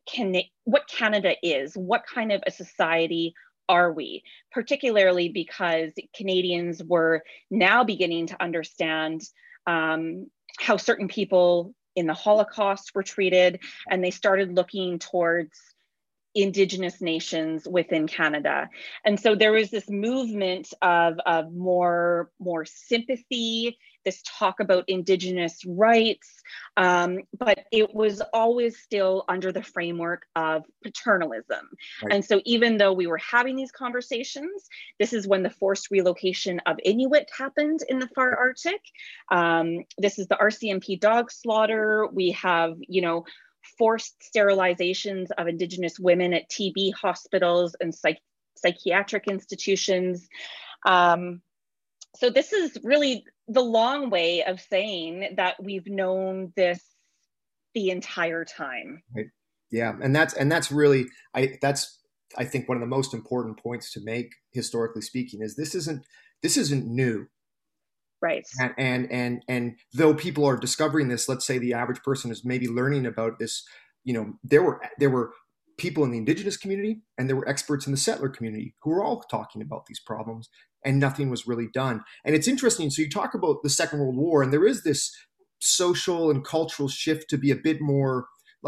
can 0.06 0.36
what 0.66 0.88
Canada 0.90 1.34
is, 1.42 1.74
what 1.76 2.04
kind 2.06 2.34
of 2.34 2.44
a 2.46 2.52
society 2.52 3.34
are 3.74 3.92
we? 3.92 4.24
Particularly 4.52 5.30
because 5.30 5.92
Canadians 6.16 6.82
were 6.84 7.24
now 7.50 7.84
beginning 7.84 8.28
to 8.28 8.42
understand 8.48 9.22
um, 9.66 10.28
how 10.60 10.78
certain 10.78 11.08
people 11.08 11.74
in 11.96 12.06
the 12.06 12.14
Holocaust 12.14 12.92
were 12.96 13.04
treated, 13.04 13.60
and 13.90 14.04
they 14.04 14.12
started 14.12 14.56
looking 14.56 15.00
towards 15.00 15.58
indigenous 16.36 17.02
nations 17.02 17.68
within 17.68 18.08
Canada. 18.08 18.70
And 19.06 19.20
so 19.20 19.36
there 19.36 19.52
was 19.52 19.70
this 19.70 19.90
movement 19.90 20.74
of, 20.82 21.20
of 21.26 21.54
more, 21.54 22.32
more 22.40 22.66
sympathy, 22.66 23.78
this 24.04 24.22
talk 24.26 24.60
about 24.60 24.86
indigenous 24.88 25.64
rights, 25.66 26.42
um, 26.78 27.20
but 27.38 27.66
it 27.72 27.94
was 27.94 28.22
always 28.34 28.80
still 28.80 29.26
under 29.28 29.52
the 29.52 29.64
framework 29.64 30.26
of 30.36 30.64
paternalism. 30.84 31.68
Right. 32.04 32.14
And 32.14 32.26
so 32.26 32.42
even 32.46 32.78
though 32.78 32.94
we 32.94 33.08
were 33.08 33.20
having 33.20 33.56
these 33.56 33.72
conversations, 33.72 34.68
this 35.00 35.14
is 35.14 35.28
when 35.28 35.44
the 35.44 35.50
forced 35.50 35.92
relocation 35.92 36.60
of 36.66 36.78
Inuit 36.84 37.30
happened 37.38 37.82
in 37.88 38.00
the 38.00 38.10
far 38.16 38.38
Arctic. 38.38 38.82
Um, 39.32 39.84
this 39.98 40.20
is 40.20 40.28
the 40.28 40.36
RCMP 40.36 41.00
dog 41.00 41.32
slaughter. 41.32 42.08
We 42.12 42.32
have, 42.32 42.76
you 42.80 43.02
know, 43.02 43.26
forced 43.78 44.16
sterilizations 44.22 45.28
of 45.38 45.48
Indigenous 45.48 46.00
women 46.00 46.34
at 46.34 46.50
TB 46.50 46.94
hospitals 46.94 47.76
and 47.80 47.94
psych 47.94 48.20
psychiatric 48.56 49.28
institutions. 49.28 50.28
Um, 50.86 51.42
so 52.16 52.30
this 52.30 52.54
is 52.54 52.78
really 52.84 53.26
the 53.48 53.62
long 53.62 54.10
way 54.10 54.44
of 54.44 54.62
saying 54.62 55.36
that 55.38 55.62
we've 55.62 55.88
known 55.88 56.54
this 56.56 56.82
the 57.74 57.90
entire 57.90 58.46
time. 58.46 59.04
Right. 59.16 59.28
Yeah, 59.72 59.94
and 60.02 60.16
that's 60.16 60.34
and 60.34 60.52
that's 60.52 60.72
really 60.72 61.06
I 61.34 61.58
that's 61.62 62.00
I 62.38 62.46
think 62.46 62.70
one 62.70 62.78
of 62.78 62.82
the 62.82 62.88
most 62.88 63.14
important 63.14 63.60
points 63.60 63.92
to 63.94 64.02
make 64.04 64.32
historically 64.52 65.02
speaking 65.02 65.42
is 65.42 65.56
this 65.56 65.74
isn't 65.74 66.06
this 66.42 66.58
isn't 66.58 66.86
new 66.86 67.28
right 68.22 68.44
and, 68.60 68.74
and 68.78 69.12
and 69.12 69.44
and 69.48 69.76
though 69.94 70.14
people 70.14 70.46
are 70.46 70.58
discovering 70.58 71.08
this 71.08 71.28
let's 71.28 71.46
say 71.46 71.58
the 71.58 71.74
average 71.74 72.02
person 72.04 72.32
is 72.32 72.46
maybe 72.46 72.68
learning 72.68 73.06
about 73.06 73.40
this 73.40 73.64
you 74.04 74.14
know 74.14 74.34
there 74.44 74.64
were 74.64 74.80
there 75.00 75.10
were 75.10 75.32
people 75.84 76.06
in 76.06 76.12
the 76.12 76.18
indigenous 76.18 76.56
community 76.56 77.02
and 77.18 77.28
there 77.28 77.36
were 77.36 77.48
experts 77.48 77.86
in 77.86 77.92
the 77.92 77.98
settler 77.98 78.30
community 78.30 78.74
who 78.82 78.90
were 78.90 79.04
all 79.04 79.20
talking 79.24 79.62
about 79.62 79.86
these 79.86 80.00
problems 80.00 80.48
and 80.86 80.98
nothing 80.98 81.30
was 81.30 81.46
really 81.46 81.68
done. 81.74 82.02
And 82.24 82.34
it's 82.36 82.48
interesting 82.48 82.90
so 82.90 83.02
you 83.02 83.10
talk 83.10 83.34
about 83.34 83.64
the 83.64 83.70
second 83.70 84.00
world 84.00 84.16
war 84.16 84.42
and 84.42 84.54
there 84.54 84.66
is 84.66 84.84
this 84.84 85.14
social 85.60 86.32
and 86.32 86.46
cultural 86.46 86.88
shift 86.88 87.30
to 87.30 87.38
be 87.38 87.52
a 87.52 87.56
bit 87.58 87.82
more 87.82 88.28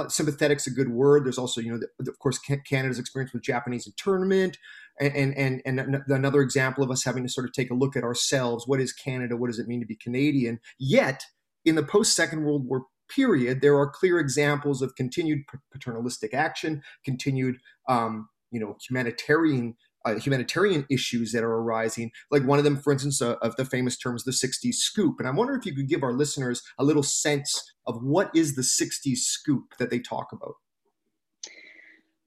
sympathetic. 0.10 0.12
sympathetic's 0.12 0.67
a 0.67 0.71
good 0.71 0.89
word. 0.89 1.25
There's 1.25 1.38
also 1.38 1.62
you 1.62 1.71
know 1.71 1.80
the, 1.99 2.12
of 2.12 2.19
course 2.19 2.38
canada's 2.67 2.99
experience 2.99 3.32
with 3.32 3.43
japanese 3.43 3.88
internment 3.88 4.58
and, 4.99 5.34
and 5.38 5.62
and 5.65 6.04
another 6.10 6.41
example 6.41 6.84
of 6.84 6.91
us 6.91 7.06
having 7.06 7.23
to 7.23 7.30
sort 7.30 7.47
of 7.47 7.54
take 7.54 7.71
a 7.71 7.75
look 7.75 7.95
at 7.95 8.04
ourselves. 8.04 8.67
What 8.67 8.82
is 8.82 8.91
canada? 8.91 9.38
What 9.38 9.47
does 9.47 9.60
it 9.60 9.69
mean 9.69 9.80
to 9.80 9.88
be 9.88 9.95
canadian? 9.95 10.60
Yet 10.78 11.23
in 11.63 11.75
the 11.75 11.84
post 11.84 12.13
second 12.13 12.43
world 12.43 12.65
war 12.67 12.88
period 13.09 13.61
there 13.61 13.77
are 13.77 13.89
clear 13.89 14.19
examples 14.19 14.81
of 14.81 14.95
continued 14.95 15.39
paternalistic 15.71 16.33
action 16.33 16.81
continued 17.03 17.57
um, 17.87 18.27
you 18.51 18.59
know 18.59 18.75
humanitarian 18.87 19.75
uh, 20.05 20.15
humanitarian 20.19 20.85
issues 20.89 21.31
that 21.31 21.43
are 21.43 21.55
arising. 21.55 22.11
Like 22.29 22.45
one 22.45 22.59
of 22.59 22.63
them, 22.63 22.77
for 22.77 22.93
instance, 22.93 23.21
uh, 23.21 23.35
of 23.41 23.55
the 23.55 23.65
famous 23.65 23.97
terms, 23.97 24.23
the 24.23 24.31
60s 24.31 24.75
scoop. 24.75 25.15
And 25.19 25.27
I 25.27 25.31
wonder 25.31 25.55
if 25.55 25.65
you 25.65 25.73
could 25.75 25.89
give 25.89 26.03
our 26.03 26.13
listeners 26.13 26.61
a 26.77 26.83
little 26.83 27.03
sense 27.03 27.73
of 27.87 28.01
what 28.01 28.29
is 28.35 28.55
the 28.55 28.61
60s 28.61 29.17
scoop 29.17 29.73
that 29.79 29.89
they 29.89 29.99
talk 29.99 30.27
about. 30.31 30.53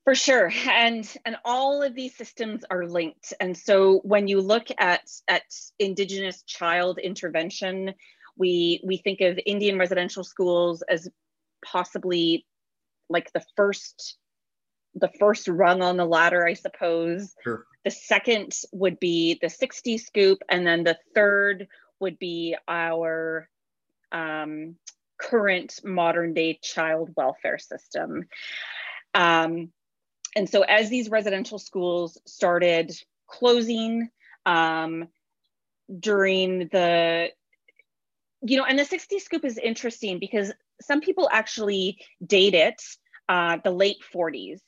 For 0.04 0.14
sure, 0.14 0.50
and 0.70 1.06
and 1.26 1.36
all 1.44 1.82
of 1.82 1.94
these 1.94 2.16
systems 2.16 2.64
are 2.70 2.86
linked. 2.86 3.34
And 3.40 3.54
so 3.54 4.00
when 4.04 4.26
you 4.26 4.40
look 4.40 4.68
at 4.78 5.02
at 5.28 5.42
Indigenous 5.78 6.42
child 6.44 6.98
intervention, 6.98 7.92
we 8.38 8.80
we 8.84 8.96
think 8.98 9.20
of 9.20 9.38
Indian 9.44 9.78
residential 9.78 10.24
schools 10.24 10.82
as 10.82 11.08
possibly 11.64 12.46
like 13.08 13.32
the 13.32 13.44
first 13.56 14.16
the 14.94 15.10
first 15.18 15.48
rung 15.48 15.82
on 15.82 15.96
the 15.96 16.04
ladder, 16.04 16.46
I 16.46 16.54
suppose. 16.54 17.34
Sure. 17.44 17.64
The 17.84 17.90
second 17.90 18.52
would 18.72 18.98
be 18.98 19.38
the 19.40 19.48
60 19.48 19.98
scoop, 19.98 20.38
and 20.48 20.66
then 20.66 20.82
the 20.82 20.98
third 21.14 21.68
would 22.00 22.18
be 22.18 22.56
our 22.66 23.48
um, 24.12 24.76
current 25.18 25.80
modern 25.84 26.34
day 26.34 26.58
child 26.62 27.10
welfare 27.16 27.58
system. 27.58 28.24
Um, 29.14 29.72
and 30.36 30.48
so 30.48 30.62
as 30.62 30.88
these 30.88 31.10
residential 31.10 31.58
schools 31.58 32.18
started 32.26 32.92
closing 33.26 34.08
um, 34.46 35.08
during 35.98 36.68
the 36.68 37.30
you 38.42 38.56
know 38.56 38.64
and 38.64 38.78
the 38.78 38.84
60 38.84 39.18
scoop 39.18 39.44
is 39.44 39.58
interesting 39.58 40.18
because 40.18 40.52
some 40.80 41.00
people 41.00 41.28
actually 41.32 41.98
date 42.24 42.54
it 42.54 42.80
uh, 43.28 43.58
the 43.62 43.70
late 43.70 43.98
40s 44.14 44.60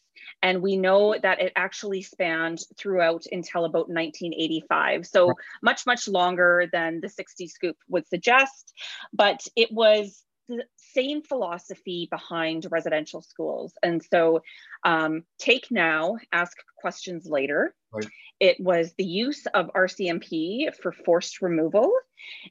and 0.42 0.62
we 0.62 0.76
know 0.76 1.16
that 1.22 1.40
it 1.40 1.52
actually 1.56 2.02
spanned 2.02 2.60
throughout 2.76 3.24
until 3.30 3.64
about 3.64 3.88
1985 3.88 5.06
so 5.06 5.32
much 5.62 5.86
much 5.86 6.08
longer 6.08 6.66
than 6.72 7.00
the 7.00 7.08
60 7.08 7.46
scoop 7.48 7.76
would 7.88 8.06
suggest 8.06 8.72
but 9.12 9.40
it 9.56 9.70
was 9.72 10.22
the 10.56 10.64
same 10.76 11.22
philosophy 11.22 12.08
behind 12.10 12.66
residential 12.70 13.22
schools. 13.22 13.72
And 13.82 14.02
so 14.02 14.42
um, 14.84 15.24
take 15.38 15.68
now, 15.70 16.16
ask 16.32 16.56
questions 16.78 17.26
later. 17.26 17.74
Right. 17.92 18.06
It 18.38 18.56
was 18.60 18.94
the 18.96 19.04
use 19.04 19.46
of 19.52 19.70
RCMP 19.74 20.74
for 20.74 20.92
forced 20.92 21.42
removal. 21.42 21.92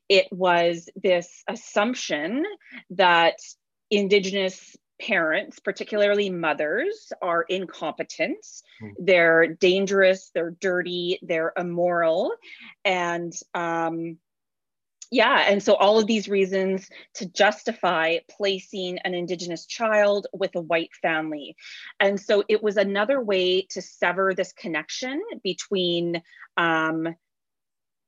It 0.08 0.28
was 0.32 0.90
this 0.96 1.44
assumption 1.48 2.46
that 2.92 3.36
Indigenous 3.92 4.76
parents, 5.02 5.60
particularly 5.60 6.30
mothers, 6.30 7.12
are 7.22 7.44
incompetent. 7.44 8.46
Mm. 8.84 8.92
They're 9.00 9.48
dangerous, 9.48 10.30
they're 10.34 10.56
dirty, 10.60 11.20
they're 11.22 11.54
immoral. 11.58 12.34
And 12.84 13.34
um, 13.54 14.18
yeah, 15.12 15.46
and 15.48 15.62
so 15.62 15.74
all 15.74 15.98
of 15.98 16.06
these 16.06 16.30
reasons 16.30 16.88
to 17.16 17.26
justify 17.26 18.18
placing 18.30 19.00
an 19.00 19.16
Indigenous 19.16 19.66
child 19.66 20.28
with 20.34 20.56
a 20.56 20.62
white 20.62 20.94
family. 21.02 21.56
And 22.00 22.20
so 22.20 22.44
it 22.48 22.62
was 22.62 22.78
another 22.78 23.20
way 23.20 23.64
to 23.72 23.82
sever 23.82 24.34
this 24.36 24.54
connection 24.54 25.20
between 25.44 26.22
um, 26.58 27.08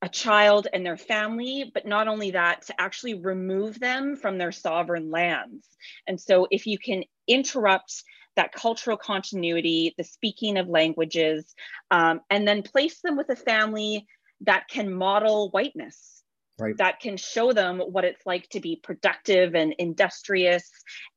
a 0.04 0.10
child 0.10 0.68
and 0.72 0.86
their 0.86 0.98
family, 0.98 1.72
but 1.74 1.88
not 1.88 2.08
only 2.08 2.32
that, 2.32 2.64
to 2.68 2.80
actually 2.80 3.16
remove 3.16 3.80
them 3.80 4.16
from 4.16 4.38
their 4.38 4.52
sovereign 4.52 5.10
lands. 5.10 5.68
And 6.08 6.22
so 6.22 6.48
if 6.52 6.68
you 6.68 6.78
can 6.78 7.04
interrupt 7.28 8.04
that 8.36 8.54
cultural 8.54 8.98
continuity, 8.98 9.96
the 9.98 10.04
speaking 10.04 10.58
of 10.58 10.68
languages, 10.68 11.54
um, 11.90 12.22
and 12.30 12.48
then 12.48 12.62
place 12.62 13.02
them 13.02 13.18
with 13.18 13.30
a 13.30 13.36
family 13.36 14.08
that 14.42 14.68
can 14.70 14.94
model 14.94 15.50
whiteness 15.50 16.21
right. 16.62 16.78
that 16.78 17.00
can 17.00 17.18
show 17.18 17.52
them 17.52 17.80
what 17.80 18.06
it's 18.06 18.26
like 18.26 18.48
to 18.50 18.60
be 18.60 18.80
productive 18.84 19.56
and 19.56 19.74
industrious 19.80 20.70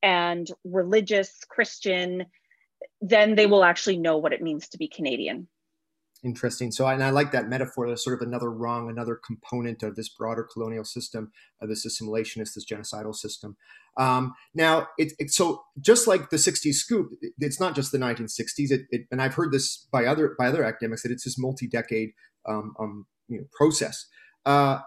and 0.03 0.49
religious 0.65 1.41
Christian, 1.49 2.25
then 3.01 3.35
they 3.35 3.47
will 3.47 3.65
actually 3.65 3.99
know 3.99 4.17
what 4.19 4.33
it 4.33 4.43
means 4.43 4.69
to 4.69 4.79
be 4.79 4.89
Canadian. 4.89 5.49
Interesting. 6.25 6.73
So, 6.73 6.87
and 6.87 7.05
I 7.05 7.11
like 7.11 7.33
that 7.33 7.51
metaphor. 7.51 7.87
There's 7.87 8.03
sort 8.03 8.21
of 8.21 8.27
another 8.27 8.51
rung, 8.51 8.89
another 8.89 9.15
component 9.15 9.83
of 9.83 9.95
this 9.95 10.09
broader 10.09 10.49
colonial 10.51 10.85
system, 10.85 11.31
of 11.61 11.69
this 11.69 11.87
assimilationist, 11.87 12.55
this 12.55 12.65
genocidal 12.65 13.15
system. 13.15 13.59
Um, 13.99 14.33
now, 14.55 14.89
it, 14.97 15.13
it, 15.19 15.31
so 15.31 15.65
just 15.79 16.07
like 16.07 16.31
the 16.31 16.39
'60s 16.39 16.77
scoop, 16.77 17.11
it, 17.21 17.35
it's 17.39 17.61
not 17.61 17.75
just 17.75 17.93
the 17.93 17.99
1960s. 17.99 18.71
It, 18.71 19.07
and 19.11 19.21
I've 19.21 19.35
heard 19.35 19.53
this 19.53 19.87
by 19.93 20.07
other 20.07 20.35
by 20.39 20.49
other 20.49 20.65
academics 20.65 21.03
that 21.03 21.13
it's 21.13 21.25
this 21.25 21.39
multi-decade 21.39 22.13
um, 22.49 22.75
um, 22.81 23.07
you 23.29 23.41
know, 23.41 23.45
process. 23.53 24.07
Uh, 24.47 24.79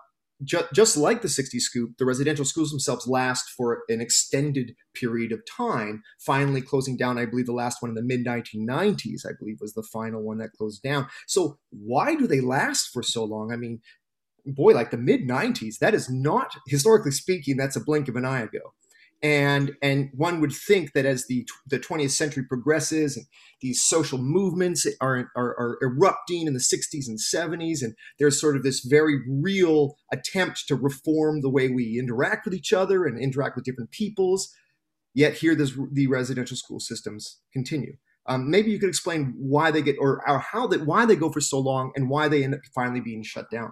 ju- 0.44 0.68
just 0.74 0.98
like 0.98 1.22
the 1.22 1.30
60 1.30 1.60
scoop, 1.60 1.98
the 1.98 2.06
residential 2.06 2.46
schools 2.46 2.72
themselves 2.72 3.08
last 3.08 3.50
for 3.50 3.84
an 3.90 4.02
extended 4.02 4.76
period 4.94 5.32
of 5.32 5.42
time, 5.46 6.04
finally 6.20 6.62
closing 6.62 6.98
down. 6.98 7.18
I 7.18 7.26
believe 7.26 7.46
the 7.46 7.54
last 7.54 7.82
one 7.82 7.90
in 7.90 7.96
the 7.96 8.02
mid 8.02 8.26
1990s, 8.26 9.26
I 9.26 9.32
believe, 9.38 9.58
was 9.60 9.74
the 9.74 9.84
final 9.84 10.22
one 10.22 10.38
that 10.40 10.54
closed 10.58 10.82
down. 10.84 11.08
So, 11.28 11.60
why 11.70 12.16
do 12.16 12.28
they 12.28 12.42
last 12.42 12.90
for 12.94 13.04
so 13.04 13.24
long? 13.24 13.52
I 13.52 13.56
mean, 13.56 13.82
boy, 14.46 14.74
like 14.74 14.92
the 14.92 14.98
mid 14.98 15.28
90s, 15.28 15.80
that 15.80 15.94
is 15.94 16.10
not, 16.10 16.56
historically 16.68 17.12
speaking, 17.12 17.58
that's 17.58 17.76
a 17.76 17.84
blink 17.84 18.08
of 18.08 18.16
an 18.16 18.26
eye 18.26 18.42
ago 18.42 18.74
and 19.24 19.76
and 19.82 20.10
one 20.14 20.40
would 20.42 20.52
think 20.52 20.94
that 20.94 21.06
as 21.06 21.26
the 21.28 21.48
the 21.66 21.80
20th 21.80 22.12
century 22.12 22.44
progresses 22.44 23.18
and 23.18 23.26
these 23.62 23.82
social 23.82 24.20
movements 24.20 24.86
are, 25.02 25.32
are, 25.36 25.56
are 25.58 25.80
erupting 25.82 26.46
in 26.46 26.54
the 26.54 26.60
60s 26.60 27.08
and 27.08 27.18
70s 27.18 27.82
and 27.82 27.96
there's 28.20 28.40
sort 28.40 28.56
of 28.56 28.62
this 28.62 28.82
very 28.82 29.20
real 29.28 29.96
attempt 30.14 30.68
to 30.68 30.76
reform 30.76 31.42
the 31.42 31.50
way 31.50 31.68
we 31.68 31.98
interact 31.98 32.46
with 32.46 32.54
each 32.54 32.72
other 32.72 33.06
and 33.06 33.20
interact 33.20 33.56
with 33.56 33.66
different 33.66 33.90
peoples 33.90 34.54
yet 35.16 35.34
here 35.34 35.56
this, 35.56 35.76
the 35.92 36.06
residential 36.06 36.56
school 36.56 36.80
systems 36.80 37.40
continue. 37.52 37.98
Um, 38.28 38.52
maybe 38.52 38.72
you 38.72 38.80
could 38.80 38.90
explain 38.90 39.34
why 39.38 39.72
they 39.72 39.82
get 39.82 39.96
or, 40.00 40.22
or 40.30 40.40
how 40.40 40.68
that 40.68 40.86
why 40.86 41.06
they 41.06 41.16
go 41.16 41.32
for 41.32 41.42
so 41.42 41.60
long 41.60 41.92
and 41.96 42.10
why 42.10 42.28
they 42.28 42.44
end 42.44 42.54
up 42.54 42.60
finally 42.76 43.00
being 43.00 43.24
shut 43.24 43.50
down 43.50 43.72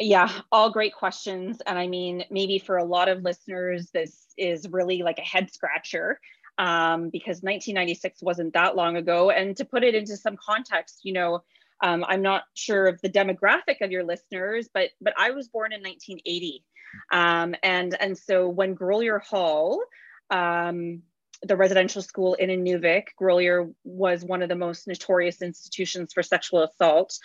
yeah, 0.00 0.32
all 0.50 0.70
great 0.70 0.94
questions. 0.94 1.60
And 1.66 1.78
I 1.78 1.86
mean, 1.86 2.24
maybe 2.30 2.58
for 2.58 2.78
a 2.78 2.84
lot 2.84 3.08
of 3.08 3.22
listeners, 3.22 3.90
this 3.92 4.26
is 4.38 4.66
really 4.68 5.02
like 5.02 5.18
a 5.18 5.22
head 5.22 5.52
scratcher 5.52 6.18
um, 6.58 7.10
because 7.10 7.42
1996 7.42 8.22
wasn't 8.22 8.54
that 8.54 8.76
long 8.76 8.96
ago. 8.96 9.30
And 9.30 9.56
to 9.58 9.64
put 9.64 9.84
it 9.84 9.94
into 9.94 10.16
some 10.16 10.36
context, 10.36 11.00
you 11.02 11.12
know, 11.12 11.42
um, 11.82 12.04
I'm 12.06 12.22
not 12.22 12.44
sure 12.54 12.86
of 12.86 13.00
the 13.02 13.10
demographic 13.10 13.80
of 13.82 13.90
your 13.90 14.04
listeners, 14.04 14.68
but 14.72 14.90
but 15.00 15.14
I 15.18 15.30
was 15.30 15.48
born 15.48 15.72
in 15.72 15.80
1980, 15.80 16.64
um, 17.10 17.54
and 17.62 17.96
and 17.98 18.18
so 18.18 18.48
when 18.48 18.76
Grolier 18.76 19.22
Hall, 19.22 19.82
um, 20.28 21.02
the 21.42 21.56
residential 21.56 22.02
school 22.02 22.34
in 22.34 22.50
Inuvik, 22.50 23.04
Grolier 23.18 23.72
was 23.84 24.22
one 24.22 24.42
of 24.42 24.50
the 24.50 24.56
most 24.56 24.86
notorious 24.86 25.40
institutions 25.40 26.12
for 26.12 26.22
sexual 26.22 26.64
assault. 26.64 27.18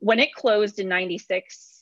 When 0.00 0.20
it 0.20 0.32
closed 0.32 0.78
in 0.78 0.88
96, 0.88 1.77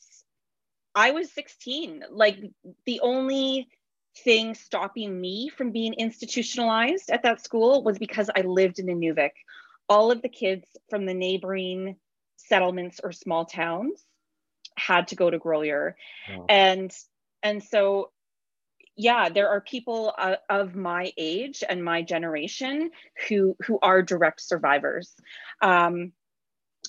I 0.97 1.11
was 1.11 1.31
16. 1.33 2.05
Like 2.11 2.39
the 2.87 3.01
only 3.01 3.69
thing 4.25 4.55
stopping 4.55 5.21
me 5.21 5.51
from 5.51 5.71
being 5.71 5.93
institutionalized 5.93 7.11
at 7.11 7.23
that 7.23 7.45
school 7.45 7.85
was 7.85 7.99
because 7.99 8.31
I 8.35 8.41
lived 8.41 8.79
in 8.79 8.87
Inuvik. 8.87 9.33
All 9.91 10.11
of 10.11 10.23
the 10.23 10.31
kids 10.31 10.67
from 10.89 11.05
the 11.05 11.15
neighboring 11.15 11.97
settlements 12.37 12.99
or 13.05 13.13
small 13.13 13.45
towns 13.45 14.03
had 14.77 15.09
to 15.09 15.17
go 15.17 15.31
to 15.31 15.39
Grolier. 15.39 15.95
And 16.49 16.91
and 17.43 17.63
so 17.63 18.11
yeah, 18.97 19.29
there 19.29 19.51
are 19.51 19.61
people 19.61 20.15
uh, 20.17 20.37
of 20.49 20.75
my 20.75 21.13
age 21.19 21.63
and 21.69 21.85
my 21.85 22.01
generation 22.01 22.91
who 23.29 23.55
who 23.67 23.79
are 23.83 24.03
direct 24.03 24.41
survivors. 24.41 25.15
Um, 25.61 26.13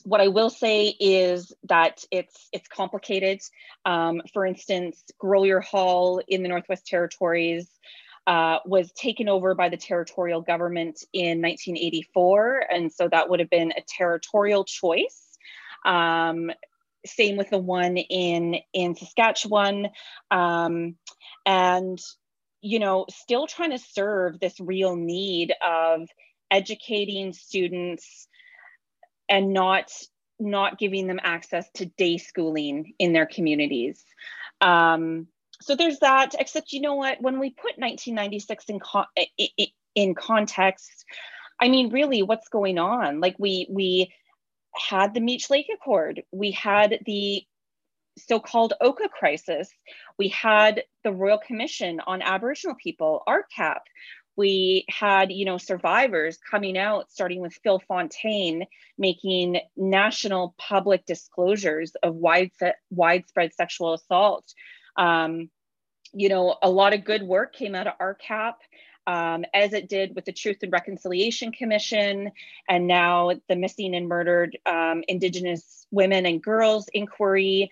what 0.03 0.21
I 0.21 0.27
will 0.27 0.49
say 0.49 0.87
is 0.99 1.53
that 1.69 2.03
it's 2.11 2.49
it's 2.51 2.67
complicated. 2.67 3.41
Um, 3.85 4.21
for 4.33 4.45
instance, 4.45 5.03
Grolier 5.21 5.63
Hall 5.63 6.21
in 6.27 6.43
the 6.43 6.49
Northwest 6.49 6.85
Territories 6.85 7.69
uh, 8.25 8.59
was 8.65 8.91
taken 8.91 9.29
over 9.29 9.55
by 9.55 9.69
the 9.69 9.77
territorial 9.77 10.41
government 10.41 11.03
in 11.13 11.41
1984, 11.41 12.65
and 12.71 12.91
so 12.91 13.07
that 13.09 13.29
would 13.29 13.39
have 13.39 13.49
been 13.49 13.71
a 13.71 13.83
territorial 13.87 14.65
choice. 14.65 15.37
Um, 15.85 16.51
same 17.05 17.37
with 17.37 17.49
the 17.49 17.57
one 17.57 17.97
in 17.97 18.57
in 18.73 18.95
Saskatchewan, 18.95 19.89
um, 20.31 20.95
and 21.45 21.99
you 22.61 22.79
know, 22.79 23.05
still 23.09 23.47
trying 23.47 23.71
to 23.71 23.77
serve 23.77 24.39
this 24.39 24.59
real 24.59 24.95
need 24.95 25.53
of 25.65 26.09
educating 26.51 27.33
students 27.33 28.27
and 29.29 29.53
not 29.53 29.91
not 30.39 30.77
giving 30.77 31.07
them 31.07 31.19
access 31.23 31.69
to 31.71 31.85
day 31.85 32.17
schooling 32.17 32.93
in 32.99 33.11
their 33.11 33.25
communities. 33.25 34.05
Um, 34.61 35.27
so 35.61 35.75
there's 35.75 35.99
that. 35.99 36.35
Except 36.37 36.73
you 36.73 36.81
know 36.81 36.95
what? 36.95 37.21
When 37.21 37.39
we 37.39 37.49
put 37.49 37.77
1996 37.77 38.65
in 38.69 38.79
in 39.95 40.15
context, 40.15 41.05
I 41.59 41.69
mean, 41.69 41.89
really, 41.89 42.21
what's 42.21 42.49
going 42.49 42.77
on? 42.77 43.19
Like 43.19 43.35
we 43.39 43.67
we 43.69 44.13
had 44.75 45.13
the 45.13 45.19
Meech 45.19 45.49
Lake 45.49 45.67
Accord, 45.73 46.23
we 46.31 46.51
had 46.51 46.99
the 47.05 47.43
so-called 48.17 48.73
Oka 48.81 49.09
crisis, 49.09 49.69
we 50.17 50.27
had 50.29 50.83
the 51.03 51.11
Royal 51.11 51.39
Commission 51.39 51.99
on 52.05 52.21
Aboriginal 52.21 52.75
People, 52.81 53.23
RCAP. 53.27 53.79
We 54.37 54.85
had, 54.87 55.31
you 55.31 55.45
know, 55.45 55.57
survivors 55.57 56.37
coming 56.37 56.77
out, 56.77 57.11
starting 57.11 57.41
with 57.41 57.59
Phil 57.63 57.79
Fontaine, 57.87 58.65
making 58.97 59.59
national 59.75 60.55
public 60.57 61.05
disclosures 61.05 61.93
of 62.03 62.15
widespread, 62.15 62.75
widespread 62.91 63.53
sexual 63.53 63.93
assault. 63.93 64.53
Um, 64.95 65.49
you 66.13 66.29
know, 66.29 66.55
a 66.61 66.69
lot 66.69 66.93
of 66.93 67.03
good 67.03 67.23
work 67.23 67.53
came 67.53 67.75
out 67.75 67.87
of 67.87 67.97
RCAP 67.99 68.53
um, 69.07 69.45
as 69.53 69.73
it 69.73 69.89
did 69.89 70.13
with 70.15 70.25
the 70.25 70.33
Truth 70.33 70.57
and 70.61 70.71
Reconciliation 70.71 71.53
Commission, 71.53 72.31
and 72.69 72.87
now 72.87 73.31
the 73.47 73.55
Missing 73.55 73.95
and 73.95 74.07
Murdered 74.07 74.57
um, 74.65 75.03
Indigenous 75.07 75.87
Women 75.91 76.25
and 76.25 76.43
Girls 76.43 76.89
Inquiry. 76.93 77.71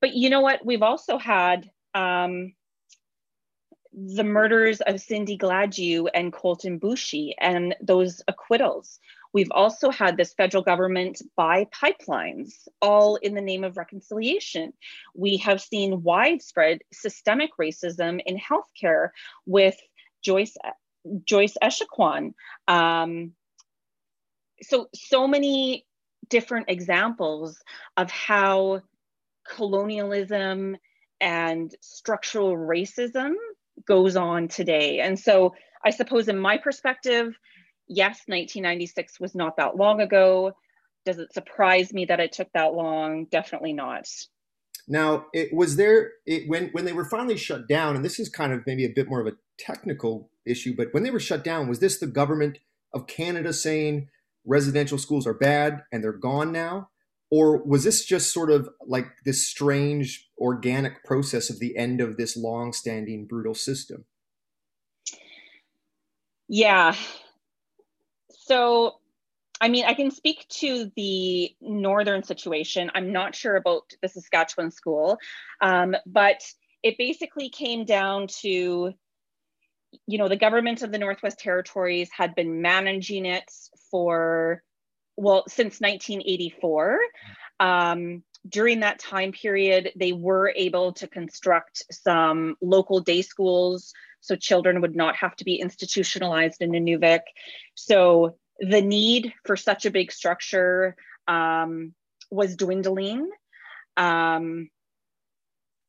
But 0.00 0.14
you 0.14 0.30
know 0.30 0.40
what? 0.40 0.64
We've 0.64 0.82
also 0.82 1.18
had 1.18 1.68
um, 1.94 2.54
the 3.96 4.24
murders 4.24 4.82
of 4.82 5.00
Cindy 5.00 5.38
Gladue 5.38 6.06
and 6.12 6.30
Colten 6.30 6.78
Boushie 6.78 7.32
and 7.38 7.74
those 7.80 8.22
acquittals. 8.28 9.00
We've 9.32 9.50
also 9.50 9.90
had 9.90 10.16
this 10.16 10.34
federal 10.34 10.62
government 10.62 11.22
buy 11.34 11.66
pipelines, 11.66 12.68
all 12.82 13.16
in 13.16 13.34
the 13.34 13.40
name 13.40 13.64
of 13.64 13.78
reconciliation. 13.78 14.74
We 15.14 15.38
have 15.38 15.62
seen 15.62 16.02
widespread 16.02 16.82
systemic 16.92 17.50
racism 17.58 18.20
in 18.24 18.38
healthcare 18.38 19.10
with 19.46 19.76
Joyce 20.22 20.56
Joyce 21.24 21.56
Echaquan. 21.62 22.34
Um, 22.68 23.32
so 24.62 24.88
so 24.94 25.26
many 25.26 25.86
different 26.28 26.68
examples 26.68 27.62
of 27.96 28.10
how 28.10 28.82
colonialism 29.48 30.76
and 31.20 31.74
structural 31.80 32.56
racism 32.56 33.34
goes 33.86 34.16
on 34.16 34.48
today. 34.48 35.00
And 35.00 35.18
so 35.18 35.54
I 35.84 35.90
suppose 35.90 36.28
in 36.28 36.38
my 36.38 36.58
perspective, 36.58 37.38
yes, 37.88 38.22
1996 38.26 39.20
was 39.20 39.34
not 39.34 39.56
that 39.56 39.76
long 39.76 40.00
ago. 40.00 40.52
Does 41.04 41.18
it 41.18 41.32
surprise 41.32 41.92
me 41.92 42.06
that 42.06 42.20
it 42.20 42.32
took 42.32 42.52
that 42.52 42.74
long? 42.74 43.26
Definitely 43.26 43.72
not. 43.72 44.08
Now, 44.88 45.26
it 45.32 45.52
was 45.52 45.76
there 45.76 46.12
it, 46.26 46.48
when 46.48 46.68
when 46.68 46.84
they 46.84 46.92
were 46.92 47.04
finally 47.04 47.36
shut 47.36 47.68
down, 47.68 47.96
and 47.96 48.04
this 48.04 48.20
is 48.20 48.28
kind 48.28 48.52
of 48.52 48.62
maybe 48.66 48.84
a 48.84 48.92
bit 48.94 49.08
more 49.08 49.20
of 49.20 49.26
a 49.26 49.36
technical 49.58 50.30
issue, 50.44 50.74
but 50.76 50.88
when 50.92 51.02
they 51.02 51.10
were 51.10 51.20
shut 51.20 51.42
down, 51.42 51.68
was 51.68 51.80
this 51.80 51.98
the 51.98 52.06
government 52.06 52.58
of 52.92 53.06
Canada 53.06 53.52
saying 53.52 54.08
residential 54.44 54.98
schools 54.98 55.26
are 55.26 55.34
bad 55.34 55.82
and 55.92 56.02
they're 56.02 56.12
gone 56.12 56.52
now? 56.52 56.90
Or 57.36 57.62
was 57.62 57.84
this 57.84 58.04
just 58.04 58.32
sort 58.32 58.50
of 58.50 58.70
like 58.86 59.08
this 59.26 59.46
strange 59.46 60.30
organic 60.38 61.04
process 61.04 61.50
of 61.50 61.58
the 61.58 61.76
end 61.76 62.00
of 62.00 62.16
this 62.16 62.34
long 62.34 62.72
standing 62.72 63.26
brutal 63.26 63.54
system? 63.54 64.06
Yeah. 66.48 66.94
So 68.30 69.00
I 69.60 69.68
mean, 69.68 69.84
I 69.86 69.94
can 69.94 70.10
speak 70.10 70.46
to 70.60 70.90
the 70.96 71.54
northern 71.60 72.22
situation. 72.22 72.90
I'm 72.94 73.12
not 73.12 73.34
sure 73.34 73.56
about 73.56 73.82
the 74.00 74.08
Saskatchewan 74.08 74.70
school, 74.70 75.18
um, 75.60 75.94
but 76.06 76.42
it 76.82 76.96
basically 76.98 77.48
came 77.48 77.84
down 77.84 78.28
to, 78.42 78.92
you 80.06 80.18
know, 80.18 80.28
the 80.28 80.36
government 80.36 80.82
of 80.82 80.92
the 80.92 80.98
Northwest 80.98 81.38
Territories 81.38 82.08
had 82.16 82.34
been 82.34 82.62
managing 82.62 83.26
it 83.26 83.50
for, 83.90 84.62
well, 85.16 85.44
since 85.48 85.80
1984. 85.80 86.98
Um, 87.58 88.22
during 88.48 88.80
that 88.80 88.98
time 88.98 89.32
period, 89.32 89.92
they 89.96 90.12
were 90.12 90.52
able 90.54 90.92
to 90.92 91.08
construct 91.08 91.82
some 91.90 92.56
local 92.60 93.00
day 93.00 93.22
schools 93.22 93.92
so 94.20 94.36
children 94.36 94.80
would 94.80 94.94
not 94.94 95.16
have 95.16 95.36
to 95.36 95.44
be 95.44 95.56
institutionalized 95.56 96.60
in 96.60 96.72
Inuvik. 96.72 97.20
So 97.74 98.36
the 98.58 98.82
need 98.82 99.32
for 99.44 99.56
such 99.56 99.86
a 99.86 99.90
big 99.90 100.12
structure 100.12 100.96
um, 101.28 101.94
was 102.30 102.56
dwindling. 102.56 103.30
Um, 103.96 104.68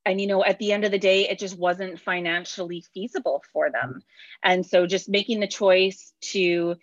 and 0.06 0.22
you 0.22 0.28
know 0.28 0.44
at 0.44 0.58
the 0.58 0.72
end 0.72 0.86
of 0.86 0.92
the 0.92 1.00
day 1.00 1.28
it 1.28 1.38
just 1.38 1.58
wasn't 1.58 2.00
financially 2.00 2.84
feasible 2.94 3.44
for 3.52 3.70
them 3.70 4.02
and 4.42 4.66
so 4.66 4.88
just 4.88 5.10
making 5.10 5.42
the 5.42 5.48
choice 5.48 6.14
to 6.22 6.76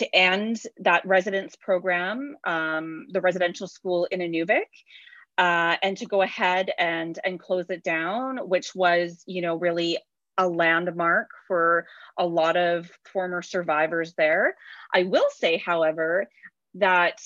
to 0.00 0.14
end 0.14 0.60
that 0.78 1.06
residence 1.06 1.56
program 1.56 2.36
um, 2.44 3.06
the 3.10 3.20
residential 3.20 3.68
school 3.68 4.06
in 4.10 4.20
Inuvik 4.20 4.72
uh, 5.38 5.76
and 5.82 5.96
to 5.96 6.06
go 6.06 6.22
ahead 6.22 6.70
and 6.78 7.18
and 7.24 7.38
close 7.38 7.70
it 7.70 7.82
down 7.82 8.38
which 8.48 8.74
was 8.74 9.22
you 9.26 9.42
know 9.42 9.56
really 9.56 9.98
a 10.40 10.48
landmark 10.48 11.28
for 11.46 11.86
a 12.18 12.26
lot 12.26 12.56
of 12.56 12.90
former 13.12 13.42
survivors 13.42 14.14
there. 14.16 14.56
I 14.94 15.02
will 15.02 15.28
say, 15.36 15.58
however, 15.58 16.28
that 16.76 17.20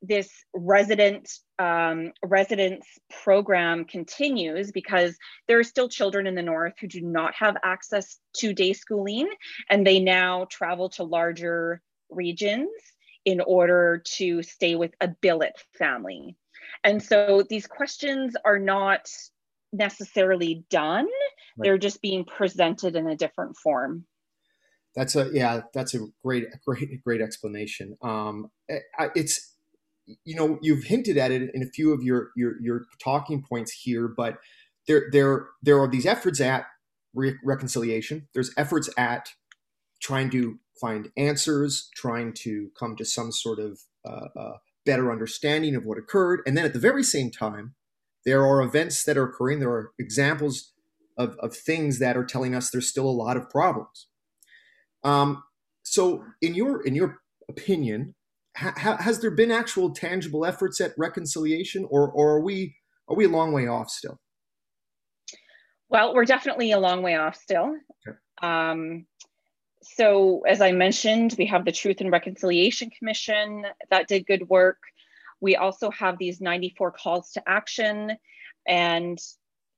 this 0.00 0.30
resident 0.54 1.30
um, 1.58 2.12
residence 2.24 2.86
program 3.22 3.84
continues 3.84 4.70
because 4.72 5.16
there 5.48 5.58
are 5.58 5.64
still 5.64 5.88
children 5.88 6.26
in 6.26 6.34
the 6.34 6.42
north 6.42 6.74
who 6.80 6.86
do 6.86 7.00
not 7.00 7.34
have 7.34 7.56
access 7.64 8.18
to 8.36 8.52
day 8.52 8.72
schooling 8.72 9.28
and 9.70 9.86
they 9.86 9.98
now 9.98 10.46
travel 10.50 10.90
to 10.90 11.02
larger 11.02 11.80
regions 12.10 12.70
in 13.24 13.40
order 13.40 14.02
to 14.16 14.42
stay 14.42 14.76
with 14.76 14.92
a 15.00 15.08
billet 15.08 15.54
family. 15.78 16.36
And 16.84 17.02
so 17.02 17.42
these 17.48 17.66
questions 17.66 18.34
are 18.44 18.58
not 18.58 19.08
necessarily 19.72 20.64
done. 20.70 21.06
Right. 21.58 21.68
they're 21.68 21.78
just 21.78 22.02
being 22.02 22.26
presented 22.26 22.96
in 22.96 23.08
a 23.08 23.16
different 23.16 23.56
form. 23.56 24.04
That's 24.94 25.16
a 25.16 25.30
yeah 25.32 25.62
that's 25.72 25.94
a 25.94 26.00
great 26.22 26.44
great 26.66 27.02
great 27.02 27.20
explanation. 27.22 27.96
Um 28.02 28.50
it's 29.14 29.54
you 30.24 30.36
know 30.36 30.58
you've 30.60 30.84
hinted 30.84 31.16
at 31.16 31.30
it 31.30 31.50
in 31.54 31.62
a 31.62 31.66
few 31.66 31.92
of 31.92 32.02
your 32.02 32.30
your 32.36 32.60
your 32.60 32.82
talking 33.02 33.42
points 33.42 33.72
here 33.72 34.06
but 34.06 34.38
there 34.86 35.08
there 35.12 35.48
there 35.62 35.80
are 35.80 35.88
these 35.88 36.06
efforts 36.06 36.40
at 36.40 36.66
re- 37.14 37.38
reconciliation. 37.42 38.28
There's 38.32 38.52
efforts 38.56 38.88
at 38.96 39.30
trying 40.00 40.30
to 40.30 40.58
find 40.80 41.10
answers 41.16 41.88
trying 41.94 42.32
to 42.32 42.70
come 42.78 42.96
to 42.96 43.04
some 43.04 43.32
sort 43.32 43.58
of 43.58 43.80
uh, 44.04 44.28
uh, 44.38 44.56
better 44.84 45.10
understanding 45.10 45.74
of 45.74 45.84
what 45.84 45.98
occurred 45.98 46.40
and 46.46 46.56
then 46.56 46.64
at 46.64 46.72
the 46.72 46.78
very 46.78 47.02
same 47.02 47.30
time 47.30 47.74
there 48.26 48.44
are 48.44 48.60
events 48.60 49.04
that 49.04 49.16
are 49.16 49.24
occurring. 49.24 49.60
There 49.60 49.70
are 49.70 49.92
examples 49.98 50.72
of, 51.16 51.36
of 51.38 51.56
things 51.56 52.00
that 52.00 52.16
are 52.16 52.24
telling 52.24 52.54
us 52.54 52.68
there's 52.68 52.88
still 52.88 53.08
a 53.08 53.10
lot 53.10 53.38
of 53.38 53.48
problems. 53.48 54.08
Um, 55.04 55.44
so, 55.84 56.24
in 56.42 56.56
your 56.56 56.84
in 56.84 56.96
your 56.96 57.20
opinion, 57.48 58.16
ha- 58.56 58.96
has 58.98 59.20
there 59.20 59.30
been 59.30 59.52
actual 59.52 59.94
tangible 59.94 60.44
efforts 60.44 60.80
at 60.80 60.92
reconciliation, 60.98 61.86
or 61.88 62.10
or 62.10 62.32
are 62.32 62.40
we 62.40 62.74
are 63.08 63.14
we 63.14 63.24
a 63.24 63.28
long 63.28 63.52
way 63.52 63.68
off 63.68 63.88
still? 63.88 64.18
Well, 65.88 66.12
we're 66.12 66.24
definitely 66.24 66.72
a 66.72 66.80
long 66.80 67.02
way 67.02 67.14
off 67.14 67.36
still. 67.36 67.76
Okay. 68.08 68.18
Um, 68.42 69.06
so, 69.94 70.42
as 70.46 70.60
I 70.60 70.72
mentioned, 70.72 71.34
we 71.38 71.46
have 71.46 71.64
the 71.64 71.72
Truth 71.72 72.00
and 72.00 72.10
Reconciliation 72.10 72.90
Commission 72.90 73.64
that 73.90 74.08
did 74.08 74.26
good 74.26 74.48
work. 74.48 74.78
We 75.40 75.56
also 75.56 75.90
have 75.90 76.18
these 76.18 76.40
94 76.40 76.92
calls 76.92 77.32
to 77.32 77.42
action. 77.46 78.16
And, 78.66 79.18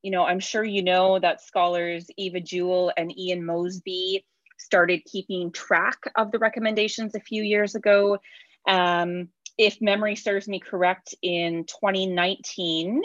you 0.02 0.10
know, 0.10 0.24
I'm 0.24 0.40
sure 0.40 0.64
you 0.64 0.82
know 0.82 1.18
that 1.18 1.42
scholars 1.42 2.06
Eva 2.16 2.40
Jewell 2.40 2.92
and 2.96 3.16
Ian 3.16 3.44
Mosby 3.44 4.24
started 4.58 5.04
keeping 5.04 5.52
track 5.52 5.98
of 6.16 6.32
the 6.32 6.38
recommendations 6.38 7.14
a 7.14 7.20
few 7.20 7.42
years 7.42 7.74
ago. 7.74 8.18
Um, 8.66 9.28
if 9.56 9.80
memory 9.80 10.16
serves 10.16 10.48
me 10.48 10.60
correct, 10.60 11.14
in 11.22 11.64
2019, 11.64 13.02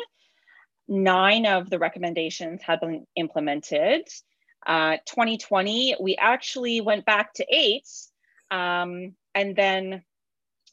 nine 0.88 1.45
of 1.45 1.70
the 1.70 1.80
recommendations 1.80 2.62
had 2.62 2.80
been 2.80 3.06
implemented. 3.16 4.08
Uh, 4.66 4.97
2020, 5.05 5.95
we 5.99 6.16
actually 6.16 6.82
went 6.82 7.05
back 7.05 7.34
to 7.34 7.45
eight. 7.49 7.88
Um, 8.51 9.16
and 9.36 9.55
then 9.55 10.03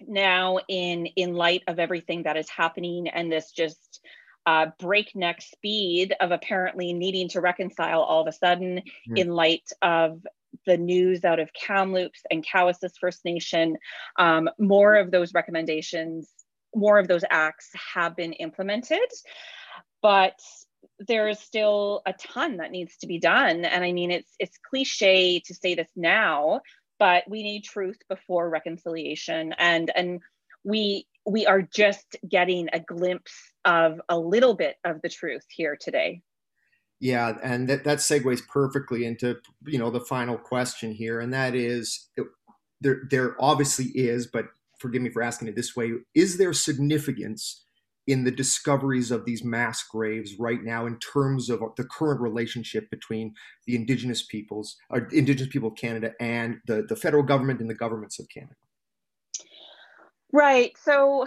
now 0.06 0.58
in 0.68 1.06
in 1.06 1.34
light 1.34 1.62
of 1.66 1.78
everything 1.78 2.22
that 2.22 2.36
is 2.36 2.48
happening 2.48 3.08
and 3.08 3.30
this 3.30 3.50
just 3.50 4.00
uh, 4.46 4.66
breakneck 4.78 5.42
speed 5.42 6.14
of 6.20 6.30
apparently 6.30 6.92
needing 6.92 7.28
to 7.28 7.40
reconcile 7.40 8.00
all 8.00 8.22
of 8.22 8.26
a 8.26 8.32
sudden 8.32 8.82
mm. 9.08 9.18
in 9.18 9.28
light 9.28 9.68
of 9.82 10.20
the 10.66 10.76
news 10.76 11.24
out 11.24 11.38
of 11.38 11.52
Kamloops 11.52 12.22
and 12.30 12.44
Cowessess 12.44 12.92
First 12.98 13.24
Nation, 13.24 13.76
um, 14.18 14.48
more 14.58 14.96
of 14.96 15.10
those 15.10 15.34
recommendations, 15.34 16.28
more 16.74 16.98
of 16.98 17.06
those 17.06 17.24
acts 17.30 17.70
have 17.94 18.16
been 18.16 18.32
implemented, 18.32 19.08
but 20.02 20.38
there 21.06 21.28
is 21.28 21.38
still 21.38 22.02
a 22.06 22.12
ton 22.12 22.58
that 22.58 22.70
needs 22.70 22.96
to 22.98 23.06
be 23.06 23.18
done. 23.18 23.64
And 23.64 23.84
I 23.84 23.92
mean, 23.92 24.10
it's 24.10 24.32
it's 24.38 24.58
cliche 24.58 25.40
to 25.40 25.54
say 25.54 25.74
this 25.74 25.90
now, 25.96 26.60
but 27.00 27.24
we 27.28 27.42
need 27.42 27.64
truth 27.64 27.98
before 28.08 28.48
reconciliation 28.48 29.54
and 29.58 29.90
and 29.96 30.20
we 30.62 31.06
we 31.26 31.46
are 31.46 31.62
just 31.62 32.16
getting 32.28 32.68
a 32.72 32.78
glimpse 32.78 33.32
of 33.64 34.00
a 34.08 34.18
little 34.18 34.54
bit 34.54 34.76
of 34.84 35.00
the 35.02 35.08
truth 35.08 35.44
here 35.48 35.76
today 35.80 36.22
yeah 37.00 37.36
and 37.42 37.68
that, 37.68 37.82
that 37.82 37.98
segues 37.98 38.46
perfectly 38.46 39.04
into 39.04 39.36
you 39.66 39.78
know 39.78 39.90
the 39.90 40.00
final 40.00 40.36
question 40.36 40.92
here 40.92 41.20
and 41.20 41.32
that 41.32 41.54
is 41.54 42.10
there 42.80 43.02
there 43.10 43.36
obviously 43.40 43.86
is 43.86 44.26
but 44.26 44.46
forgive 44.78 45.02
me 45.02 45.10
for 45.10 45.22
asking 45.22 45.48
it 45.48 45.56
this 45.56 45.74
way 45.74 45.92
is 46.14 46.38
there 46.38 46.52
significance 46.52 47.64
in 48.10 48.24
the 48.24 48.30
discoveries 48.30 49.12
of 49.12 49.24
these 49.24 49.44
mass 49.44 49.84
graves 49.84 50.34
right 50.36 50.64
now 50.64 50.86
in 50.86 50.98
terms 50.98 51.48
of 51.48 51.60
the 51.76 51.84
current 51.84 52.20
relationship 52.20 52.90
between 52.90 53.32
the 53.68 53.76
indigenous 53.76 54.24
peoples 54.24 54.76
or 54.90 55.08
indigenous 55.12 55.52
people 55.52 55.68
of 55.68 55.76
canada 55.76 56.12
and 56.18 56.58
the, 56.66 56.82
the 56.88 56.96
federal 56.96 57.22
government 57.22 57.60
and 57.60 57.70
the 57.70 57.74
governments 57.74 58.18
of 58.18 58.28
canada 58.28 58.54
right 60.32 60.72
so 60.76 61.24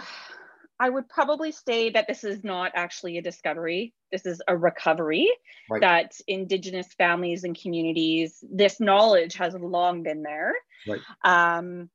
i 0.78 0.90
would 0.90 1.08
probably 1.08 1.50
say 1.50 1.88
that 1.88 2.06
this 2.06 2.22
is 2.22 2.44
not 2.44 2.70
actually 2.74 3.16
a 3.16 3.22
discovery 3.22 3.94
this 4.12 4.26
is 4.26 4.42
a 4.46 4.54
recovery 4.54 5.30
right. 5.70 5.80
that 5.80 6.12
indigenous 6.28 6.88
families 6.98 7.44
and 7.44 7.58
communities 7.58 8.44
this 8.52 8.78
knowledge 8.78 9.34
has 9.34 9.54
long 9.54 10.02
been 10.02 10.22
there 10.22 10.52
right. 10.86 11.00
um, 11.24 11.88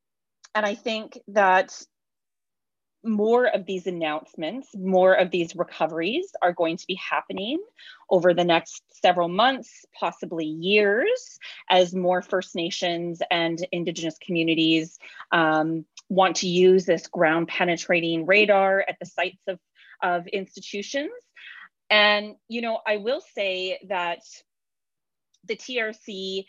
and 0.56 0.66
i 0.66 0.74
think 0.74 1.20
that 1.28 1.80
more 3.04 3.46
of 3.46 3.66
these 3.66 3.88
announcements, 3.88 4.70
more 4.76 5.14
of 5.14 5.32
these 5.32 5.56
recoveries 5.56 6.34
are 6.42 6.52
going 6.52 6.78
to 6.78 6.88
be 6.88 6.96
happening 6.96 7.60
over 8.10 8.34
the 8.34 8.44
next 8.44 8.84
several 9.02 9.30
months, 9.30 9.86
possibly 9.98 10.46
years, 10.46 11.40
as 11.70 11.96
more 11.96 12.22
First 12.22 12.56
Nations 12.56 13.22
and 13.32 13.66
Indigenous 13.72 14.18
communities 14.20 15.00
um, 15.32 15.86
want 16.10 16.38
to 16.38 16.48
use 16.48 16.86
this 16.86 17.08
ground 17.08 17.48
penetrating 17.48 18.26
radar 18.26 18.84
at 18.88 18.98
the 19.00 19.06
sites 19.06 19.42
of, 19.48 19.60
of 20.02 20.28
institutions. 20.28 21.12
And, 21.90 22.36
you 22.48 22.62
know, 22.62 22.80
I 22.86 22.98
will 22.98 23.22
say 23.34 23.80
that 23.88 24.20
the 25.46 25.56
TRC 25.56 26.46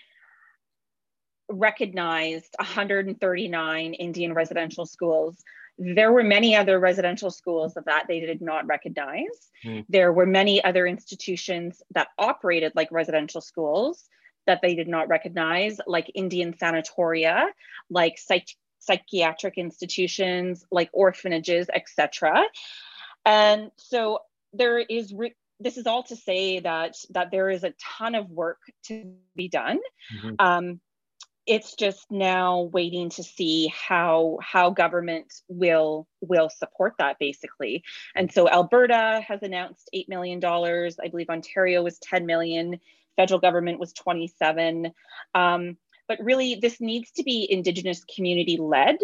recognized 1.49 2.55
139 2.59 3.95
Indian 3.95 4.35
residential 4.35 4.87
schools 4.87 5.43
there 5.83 6.13
were 6.13 6.23
many 6.23 6.55
other 6.55 6.79
residential 6.79 7.31
schools 7.31 7.75
of 7.75 7.87
that 7.87 8.05
they 8.07 8.21
did 8.21 8.43
not 8.43 8.67
recognize. 8.67 9.49
Mm. 9.65 9.87
There 9.89 10.13
were 10.13 10.27
many 10.27 10.63
other 10.63 10.87
institutions 10.87 11.83
that 11.95 12.09
operated 12.19 12.73
like 12.75 12.93
residential 12.93 13.41
schools 13.41 14.05
that 14.47 14.61
they 14.61 14.75
did 14.75 14.89
not 14.89 15.09
recognize, 15.09 15.81
like 15.87 16.13
Indian 16.15 16.53
sanatoria, 16.53 17.47
like 17.89 18.19
psych- 18.19 18.57
psychiatric 18.79 19.57
institutions, 19.57 20.67
like 20.71 20.91
orphanages, 20.93 21.69
etc. 21.73 22.43
And 23.25 23.71
so 23.77 24.19
there 24.53 24.79
is 24.79 25.15
re- 25.15 25.35
this 25.61 25.79
is 25.79 25.87
all 25.87 26.03
to 26.05 26.17
say 26.17 26.61
that 26.61 26.95
that 27.11 27.31
there 27.31 27.49
is 27.49 27.65
a 27.65 27.73
ton 27.99 28.15
of 28.15 28.29
work 28.29 28.61
to 28.85 29.15
be 29.35 29.49
done. 29.49 29.79
Mm-hmm. 30.15 30.35
Um, 30.39 30.81
it's 31.51 31.75
just 31.75 32.07
now 32.11 32.71
waiting 32.73 33.11
to 33.11 33.25
see 33.25 33.73
how 33.75 34.39
how 34.41 34.71
government 34.71 35.33
will 35.49 36.07
will 36.21 36.49
support 36.49 36.95
that 36.99 37.19
basically. 37.19 37.83
And 38.15 38.33
so 38.33 38.49
alberta 38.49 39.21
has 39.27 39.43
announced 39.43 39.91
8 39.93 40.09
million 40.09 40.39
dollars. 40.41 40.97
I 41.03 41.09
believe 41.09 41.29
ontario 41.29 41.83
was 41.83 41.99
10 41.99 42.25
million 42.25 42.79
federal 43.17 43.41
government 43.41 43.81
was 43.81 43.93
27 43.93 44.93
um, 45.35 45.77
but 46.07 46.19
really 46.23 46.55
this 46.55 46.81
needs 46.81 47.11
to 47.13 47.25
be 47.25 47.47
indigenous 47.51 48.05
community 48.05 48.57
led 48.57 48.97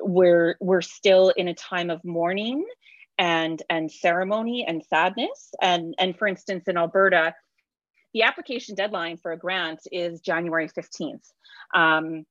we're 0.00 0.56
we're 0.60 0.82
still 0.82 1.30
in 1.30 1.48
a 1.48 1.54
time 1.54 1.88
of 1.88 2.04
mourning 2.04 2.66
and 3.18 3.62
and 3.70 3.90
ceremony 3.90 4.64
and 4.66 4.82
sadness. 4.84 5.54
And 5.60 5.94
and 5.98 6.18
for 6.18 6.26
instance 6.26 6.64
in 6.66 6.76
alberta 6.76 7.34
the 8.12 8.22
application 8.22 8.74
deadline 8.74 9.16
for 9.16 9.32
a 9.32 9.38
grant 9.38 9.80
is 9.90 10.20
January 10.20 10.68
15th. 10.68 11.24
Um, 11.74 12.24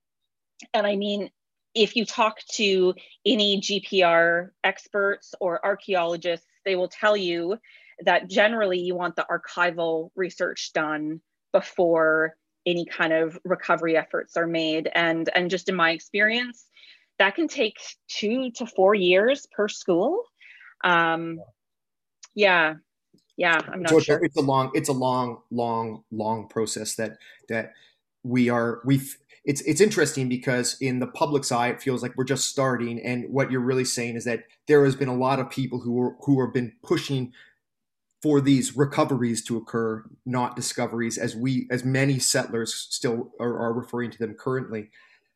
and 0.73 0.85
I 0.85 0.95
mean, 0.95 1.29
if 1.73 1.95
you 1.95 2.05
talk 2.05 2.39
to 2.53 2.93
any 3.25 3.61
GPR 3.61 4.49
experts 4.63 5.33
or 5.39 5.65
archaeologists, 5.65 6.45
they 6.65 6.75
will 6.75 6.89
tell 6.89 7.15
you 7.15 7.57
that 8.05 8.29
generally 8.29 8.79
you 8.79 8.95
want 8.95 9.15
the 9.15 9.25
archival 9.29 10.09
research 10.15 10.71
done 10.73 11.21
before 11.53 12.35
any 12.65 12.85
kind 12.85 13.13
of 13.13 13.39
recovery 13.43 13.97
efforts 13.97 14.37
are 14.37 14.47
made. 14.47 14.89
And, 14.93 15.29
and 15.33 15.49
just 15.49 15.69
in 15.69 15.75
my 15.75 15.91
experience, 15.91 16.65
that 17.19 17.35
can 17.35 17.47
take 17.47 17.77
two 18.07 18.51
to 18.51 18.65
four 18.65 18.93
years 18.93 19.47
per 19.55 19.67
school. 19.67 20.23
Um, 20.83 21.39
yeah, 22.35 22.75
yeah 23.41 23.59
i'm 23.73 23.81
not 23.81 23.89
so 23.89 23.99
sure. 23.99 24.23
it's 24.23 24.37
a 24.37 24.41
long 24.41 24.71
it's 24.73 24.89
a 24.89 24.93
long 24.93 25.41
long 25.51 26.03
long 26.11 26.47
process 26.47 26.95
that 26.95 27.17
that 27.49 27.73
we 28.23 28.49
are 28.49 28.81
we 28.85 29.01
it's 29.43 29.61
it's 29.61 29.81
interesting 29.81 30.29
because 30.29 30.77
in 30.81 30.99
the 30.99 31.07
public's 31.07 31.51
eye 31.51 31.69
it 31.69 31.81
feels 31.81 32.03
like 32.03 32.15
we're 32.15 32.23
just 32.23 32.49
starting. 32.49 33.01
And 33.01 33.25
what 33.29 33.51
you're 33.51 33.61
really 33.61 33.85
saying 33.85 34.15
is 34.15 34.25
that 34.25 34.43
there 34.67 34.85
has 34.85 34.95
been 34.95 35.07
a 35.07 35.15
lot 35.15 35.39
of 35.39 35.49
people 35.49 35.79
who 35.79 35.99
are 35.99 36.15
who 36.21 36.41
have 36.41 36.53
been 36.53 36.73
pushing 36.83 37.33
for 38.21 38.39
these 38.39 38.77
recoveries 38.77 39.43
to 39.45 39.57
occur 39.57 40.03
not 40.27 40.55
discoveries 40.55 41.17
as 41.17 41.35
we 41.35 41.67
as 41.71 41.83
many 41.83 42.19
settlers 42.19 42.73
still 42.73 43.31
are, 43.39 43.57
are 43.57 43.73
referring 43.73 44.11
to 44.11 44.19
them 44.19 44.35
currently. 44.35 44.91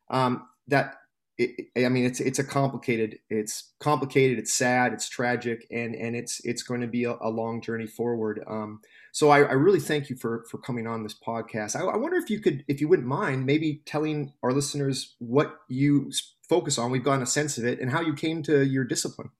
Um, 0.08 0.46
that 0.68 0.98
it, 1.38 1.68
I 1.76 1.88
mean, 1.88 2.04
it's 2.04 2.20
it's 2.20 2.38
a 2.38 2.44
complicated, 2.44 3.18
it's 3.28 3.72
complicated, 3.78 4.38
it's 4.38 4.54
sad, 4.54 4.92
it's 4.92 5.08
tragic, 5.08 5.66
and 5.70 5.94
and 5.94 6.16
it's 6.16 6.40
it's 6.44 6.62
going 6.62 6.80
to 6.80 6.86
be 6.86 7.04
a, 7.04 7.16
a 7.20 7.28
long 7.28 7.60
journey 7.60 7.86
forward. 7.86 8.42
Um, 8.46 8.80
so 9.12 9.28
I, 9.30 9.40
I, 9.40 9.52
really 9.52 9.80
thank 9.80 10.08
you 10.08 10.16
for 10.16 10.44
for 10.50 10.58
coming 10.58 10.86
on 10.86 11.02
this 11.02 11.14
podcast. 11.14 11.76
I, 11.76 11.84
I, 11.84 11.96
wonder 11.96 12.16
if 12.16 12.30
you 12.30 12.40
could, 12.40 12.64
if 12.68 12.80
you 12.80 12.88
wouldn't 12.88 13.08
mind, 13.08 13.44
maybe 13.44 13.82
telling 13.84 14.32
our 14.42 14.52
listeners 14.52 15.14
what 15.18 15.58
you 15.68 16.10
focus 16.48 16.78
on. 16.78 16.90
We've 16.90 17.04
gotten 17.04 17.22
a 17.22 17.26
sense 17.26 17.58
of 17.58 17.66
it, 17.66 17.80
and 17.80 17.90
how 17.90 18.00
you 18.00 18.14
came 18.14 18.42
to 18.44 18.64
your 18.64 18.84
discipline. 18.84 19.30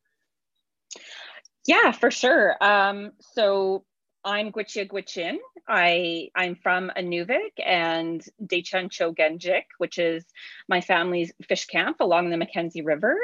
Yeah, 1.66 1.92
for 1.92 2.11
sure. 2.11 2.62
Um, 2.62 3.12
so 3.20 3.84
I'm 4.27 4.51
Gwichya 4.51 4.89
Gwich'in. 4.89 5.37
I 5.68 6.31
I'm 6.35 6.57
from 6.57 6.91
Inuvik 6.97 7.64
and 7.64 8.20
Dechuncho 8.45 9.16
Genjik, 9.16 9.66
which 9.79 9.99
is 10.01 10.24
my 10.68 10.81
family's 10.81 11.33
fish 11.49 11.66
camp 11.66 11.99
along 12.01 12.31
the 12.31 12.37
Mackenzie 12.37 12.83
River, 12.83 13.16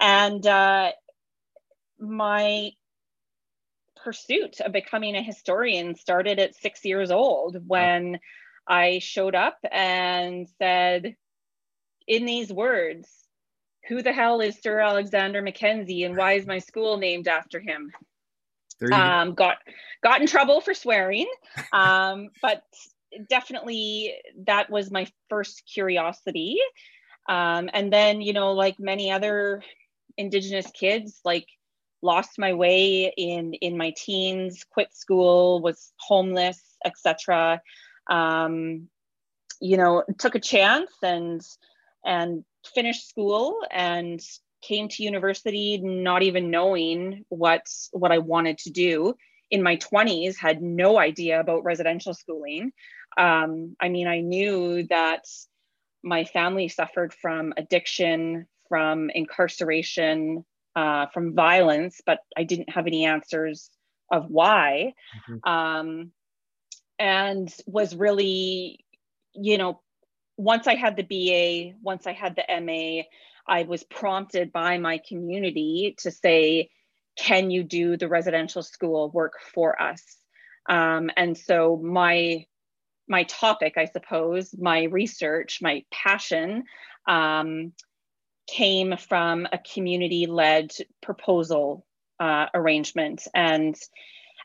and 0.00 0.44
uh, 0.46 0.92
my 1.98 2.70
pursuit 4.02 4.62
of 4.62 4.72
becoming 4.72 5.16
a 5.16 5.22
historian 5.22 5.94
started 5.94 6.38
at 6.38 6.56
six 6.56 6.82
years 6.82 7.10
old 7.10 7.68
when 7.68 8.18
I 8.66 9.00
showed 9.00 9.34
up 9.34 9.58
and 9.70 10.48
said, 10.58 11.14
in 12.06 12.24
these 12.24 12.50
words, 12.50 13.06
who 13.86 14.00
the 14.00 14.14
hell 14.14 14.40
is 14.40 14.62
Sir 14.62 14.80
Alexander 14.80 15.42
Mackenzie 15.42 16.04
and 16.04 16.16
why 16.16 16.34
is 16.34 16.46
my 16.46 16.58
school 16.58 16.96
named 16.96 17.28
after 17.28 17.60
him? 17.60 17.92
Um, 18.92 19.34
got 19.34 19.58
got 20.02 20.20
in 20.20 20.26
trouble 20.26 20.60
for 20.60 20.74
swearing, 20.74 21.26
um, 21.72 22.30
but 22.42 22.62
definitely 23.28 24.14
that 24.46 24.70
was 24.70 24.90
my 24.90 25.06
first 25.28 25.62
curiosity. 25.72 26.58
Um, 27.28 27.68
and 27.72 27.92
then, 27.92 28.22
you 28.22 28.32
know, 28.32 28.52
like 28.52 28.78
many 28.78 29.10
other 29.10 29.62
Indigenous 30.16 30.70
kids, 30.70 31.20
like 31.24 31.46
lost 32.02 32.38
my 32.38 32.52
way 32.52 33.12
in 33.16 33.54
in 33.54 33.76
my 33.76 33.92
teens, 33.96 34.64
quit 34.70 34.94
school, 34.94 35.60
was 35.60 35.92
homeless, 35.98 36.76
etc. 36.84 37.60
Um, 38.08 38.88
you 39.60 39.76
know, 39.76 40.04
took 40.18 40.34
a 40.34 40.40
chance 40.40 40.90
and 41.02 41.40
and 42.04 42.44
finished 42.74 43.08
school 43.08 43.60
and 43.70 44.20
came 44.62 44.88
to 44.88 45.02
university 45.02 45.78
not 45.78 46.22
even 46.22 46.50
knowing 46.50 47.24
what 47.28 47.62
what 47.92 48.12
I 48.12 48.18
wanted 48.18 48.58
to 48.58 48.70
do. 48.70 49.14
In 49.50 49.62
my 49.62 49.76
20s, 49.76 50.36
had 50.36 50.62
no 50.62 50.98
idea 50.98 51.40
about 51.40 51.64
residential 51.64 52.12
schooling. 52.12 52.72
Um, 53.16 53.76
I 53.80 53.88
mean, 53.88 54.06
I 54.06 54.20
knew 54.20 54.86
that 54.88 55.24
my 56.02 56.24
family 56.24 56.68
suffered 56.68 57.14
from 57.14 57.54
addiction, 57.56 58.46
from 58.68 59.10
incarceration, 59.10 60.44
uh, 60.76 61.06
from 61.06 61.34
violence, 61.34 62.00
but 62.04 62.20
I 62.36 62.44
didn't 62.44 62.70
have 62.70 62.86
any 62.86 63.06
answers 63.06 63.70
of 64.12 64.26
why. 64.28 64.94
Mm-hmm. 65.30 65.50
Um, 65.50 66.12
and 66.98 67.52
was 67.66 67.94
really, 67.94 68.84
you 69.34 69.58
know, 69.58 69.80
once 70.36 70.66
I 70.66 70.76
had 70.76 70.96
the 70.96 71.02
BA, 71.02 71.76
once 71.82 72.06
I 72.06 72.12
had 72.12 72.36
the 72.36 72.44
MA, 72.60 73.02
I 73.48 73.62
was 73.62 73.82
prompted 73.84 74.52
by 74.52 74.78
my 74.78 75.00
community 75.08 75.96
to 75.98 76.10
say, 76.10 76.70
can 77.18 77.50
you 77.50 77.64
do 77.64 77.96
the 77.96 78.08
residential 78.08 78.62
school 78.62 79.10
work 79.10 79.34
for 79.52 79.80
us? 79.80 80.02
Um, 80.68 81.10
and 81.16 81.36
so 81.36 81.76
my 81.76 82.46
my 83.10 83.22
topic, 83.24 83.74
I 83.78 83.86
suppose, 83.86 84.54
my 84.58 84.82
research, 84.84 85.60
my 85.62 85.82
passion 85.90 86.64
um, 87.08 87.72
came 88.46 88.98
from 88.98 89.46
a 89.50 89.58
community-led 89.58 90.72
proposal 91.00 91.86
uh, 92.20 92.46
arrangement, 92.52 93.26
and 93.34 93.74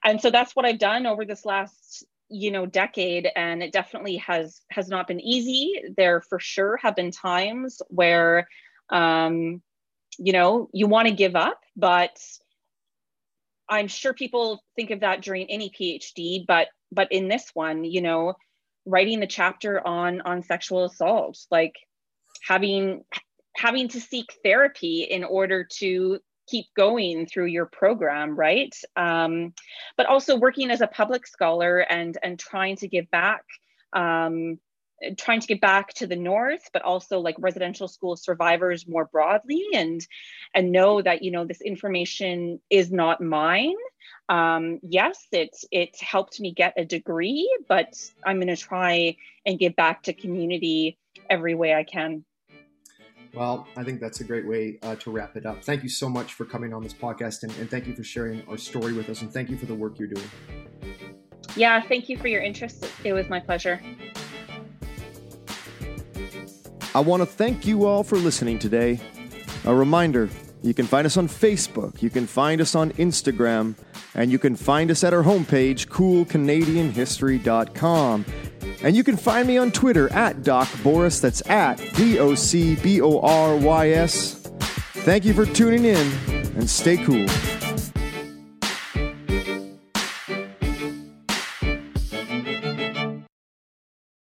and 0.03 0.21
so 0.21 0.31
that's 0.31 0.55
what 0.55 0.65
I've 0.65 0.79
done 0.79 1.05
over 1.05 1.25
this 1.25 1.45
last 1.45 2.05
you 2.29 2.51
know 2.51 2.65
decade. 2.65 3.29
And 3.35 3.61
it 3.61 3.73
definitely 3.73 4.17
has 4.17 4.61
has 4.71 4.87
not 4.87 5.07
been 5.07 5.19
easy. 5.19 5.83
There 5.95 6.21
for 6.21 6.39
sure 6.39 6.77
have 6.77 6.95
been 6.95 7.11
times 7.11 7.81
where 7.89 8.47
um 8.93 9.61
you 10.17 10.31
know 10.31 10.69
you 10.71 10.87
want 10.87 11.07
to 11.07 11.13
give 11.13 11.35
up 11.35 11.59
but 11.75 12.17
i'm 13.69 13.87
sure 13.87 14.13
people 14.13 14.63
think 14.75 14.91
of 14.91 15.01
that 15.01 15.21
during 15.21 15.49
any 15.49 15.69
phd 15.69 16.45
but 16.47 16.67
but 16.91 17.11
in 17.11 17.27
this 17.27 17.49
one 17.53 17.83
you 17.83 18.01
know 18.01 18.33
writing 18.85 19.19
the 19.19 19.27
chapter 19.27 19.85
on 19.85 20.21
on 20.21 20.41
sexual 20.43 20.85
assault 20.85 21.37
like 21.51 21.75
having 22.47 23.03
having 23.55 23.87
to 23.87 23.99
seek 23.99 24.33
therapy 24.43 25.03
in 25.03 25.23
order 25.23 25.63
to 25.63 26.19
keep 26.47 26.65
going 26.75 27.25
through 27.25 27.45
your 27.45 27.65
program 27.65 28.35
right? 28.35 28.75
Um, 28.95 29.53
but 29.97 30.07
also 30.07 30.37
working 30.37 30.69
as 30.71 30.81
a 30.81 30.87
public 30.87 31.25
scholar 31.27 31.79
and 31.79 32.17
and 32.21 32.37
trying 32.37 32.75
to 32.77 32.87
give 32.87 33.09
back 33.11 33.43
um, 33.93 34.59
trying 35.17 35.39
to 35.39 35.47
get 35.47 35.61
back 35.61 35.93
to 35.93 36.07
the 36.07 36.15
north 36.15 36.69
but 36.73 36.81
also 36.81 37.19
like 37.19 37.35
residential 37.39 37.87
school 37.87 38.15
survivors 38.15 38.87
more 38.87 39.05
broadly 39.05 39.63
and 39.73 40.05
and 40.53 40.71
know 40.71 41.01
that 41.01 41.23
you 41.23 41.31
know 41.31 41.45
this 41.45 41.61
information 41.61 42.59
is 42.69 42.91
not 42.91 43.21
mine 43.21 43.75
um, 44.29 44.79
yes 44.83 45.27
it 45.31 45.55
it 45.71 45.95
helped 45.99 46.39
me 46.39 46.53
get 46.53 46.73
a 46.77 46.85
degree 46.85 47.49
but 47.67 47.93
i'm 48.25 48.37
going 48.37 48.47
to 48.47 48.57
try 48.57 49.15
and 49.45 49.59
give 49.59 49.75
back 49.75 50.03
to 50.03 50.13
community 50.13 50.97
every 51.29 51.55
way 51.55 51.73
i 51.73 51.83
can 51.83 52.23
well, 53.33 53.67
I 53.75 53.83
think 53.83 53.99
that's 53.99 54.19
a 54.19 54.23
great 54.23 54.45
way 54.45 54.77
uh, 54.83 54.95
to 54.97 55.09
wrap 55.09 55.35
it 55.35 55.45
up. 55.47 55.63
Thank 55.63 55.81
you 55.81 55.89
so 55.89 56.07
much 56.07 56.33
for 56.33 56.45
coming 56.45 56.71
on 56.71 56.83
this 56.83 56.93
podcast 56.93 57.41
and, 57.41 57.51
and 57.57 57.69
thank 57.69 57.87
you 57.87 57.95
for 57.95 58.03
sharing 58.03 58.47
our 58.47 58.57
story 58.57 58.93
with 58.93 59.09
us 59.09 59.21
and 59.21 59.33
thank 59.33 59.49
you 59.49 59.57
for 59.57 59.65
the 59.65 59.73
work 59.73 59.97
you're 59.97 60.07
doing. 60.07 60.29
Yeah, 61.55 61.81
thank 61.81 62.09
you 62.09 62.17
for 62.17 62.27
your 62.27 62.41
interest. 62.41 62.85
It 63.03 63.13
was 63.13 63.29
my 63.29 63.39
pleasure. 63.39 63.81
I 66.95 66.99
want 66.99 67.21
to 67.21 67.25
thank 67.25 67.65
you 67.65 67.85
all 67.85 68.03
for 68.03 68.17
listening 68.17 68.59
today. 68.59 68.99
A 69.65 69.73
reminder 69.73 70.29
you 70.61 70.75
can 70.75 70.85
find 70.85 71.05
us 71.05 71.17
on 71.17 71.27
Facebook, 71.27 72.01
you 72.01 72.09
can 72.09 72.25
find 72.27 72.61
us 72.61 72.73
on 72.75 72.91
Instagram, 72.93 73.75
and 74.15 74.31
you 74.31 74.39
can 74.39 74.55
find 74.55 74.89
us 74.91 75.03
at 75.03 75.13
our 75.13 75.23
homepage, 75.23 75.87
coolcanadianhistory.com. 75.87 78.25
And 78.83 78.95
you 78.95 79.03
can 79.03 79.17
find 79.17 79.47
me 79.47 79.57
on 79.57 79.71
Twitter 79.71 80.13
at 80.13 80.43
Doc 80.43 80.67
Borys. 80.83 81.19
That's 81.19 81.41
at 81.49 81.77
D 81.95 82.19
O 82.19 82.35
C 82.35 82.75
B 82.75 83.01
O 83.01 83.19
R 83.21 83.57
Y 83.57 83.89
S. 83.89 84.35
Thank 85.03 85.25
you 85.25 85.33
for 85.33 85.45
tuning 85.45 85.83
in 85.85 86.11
and 86.55 86.69
stay 86.69 86.97
cool. 86.97 87.25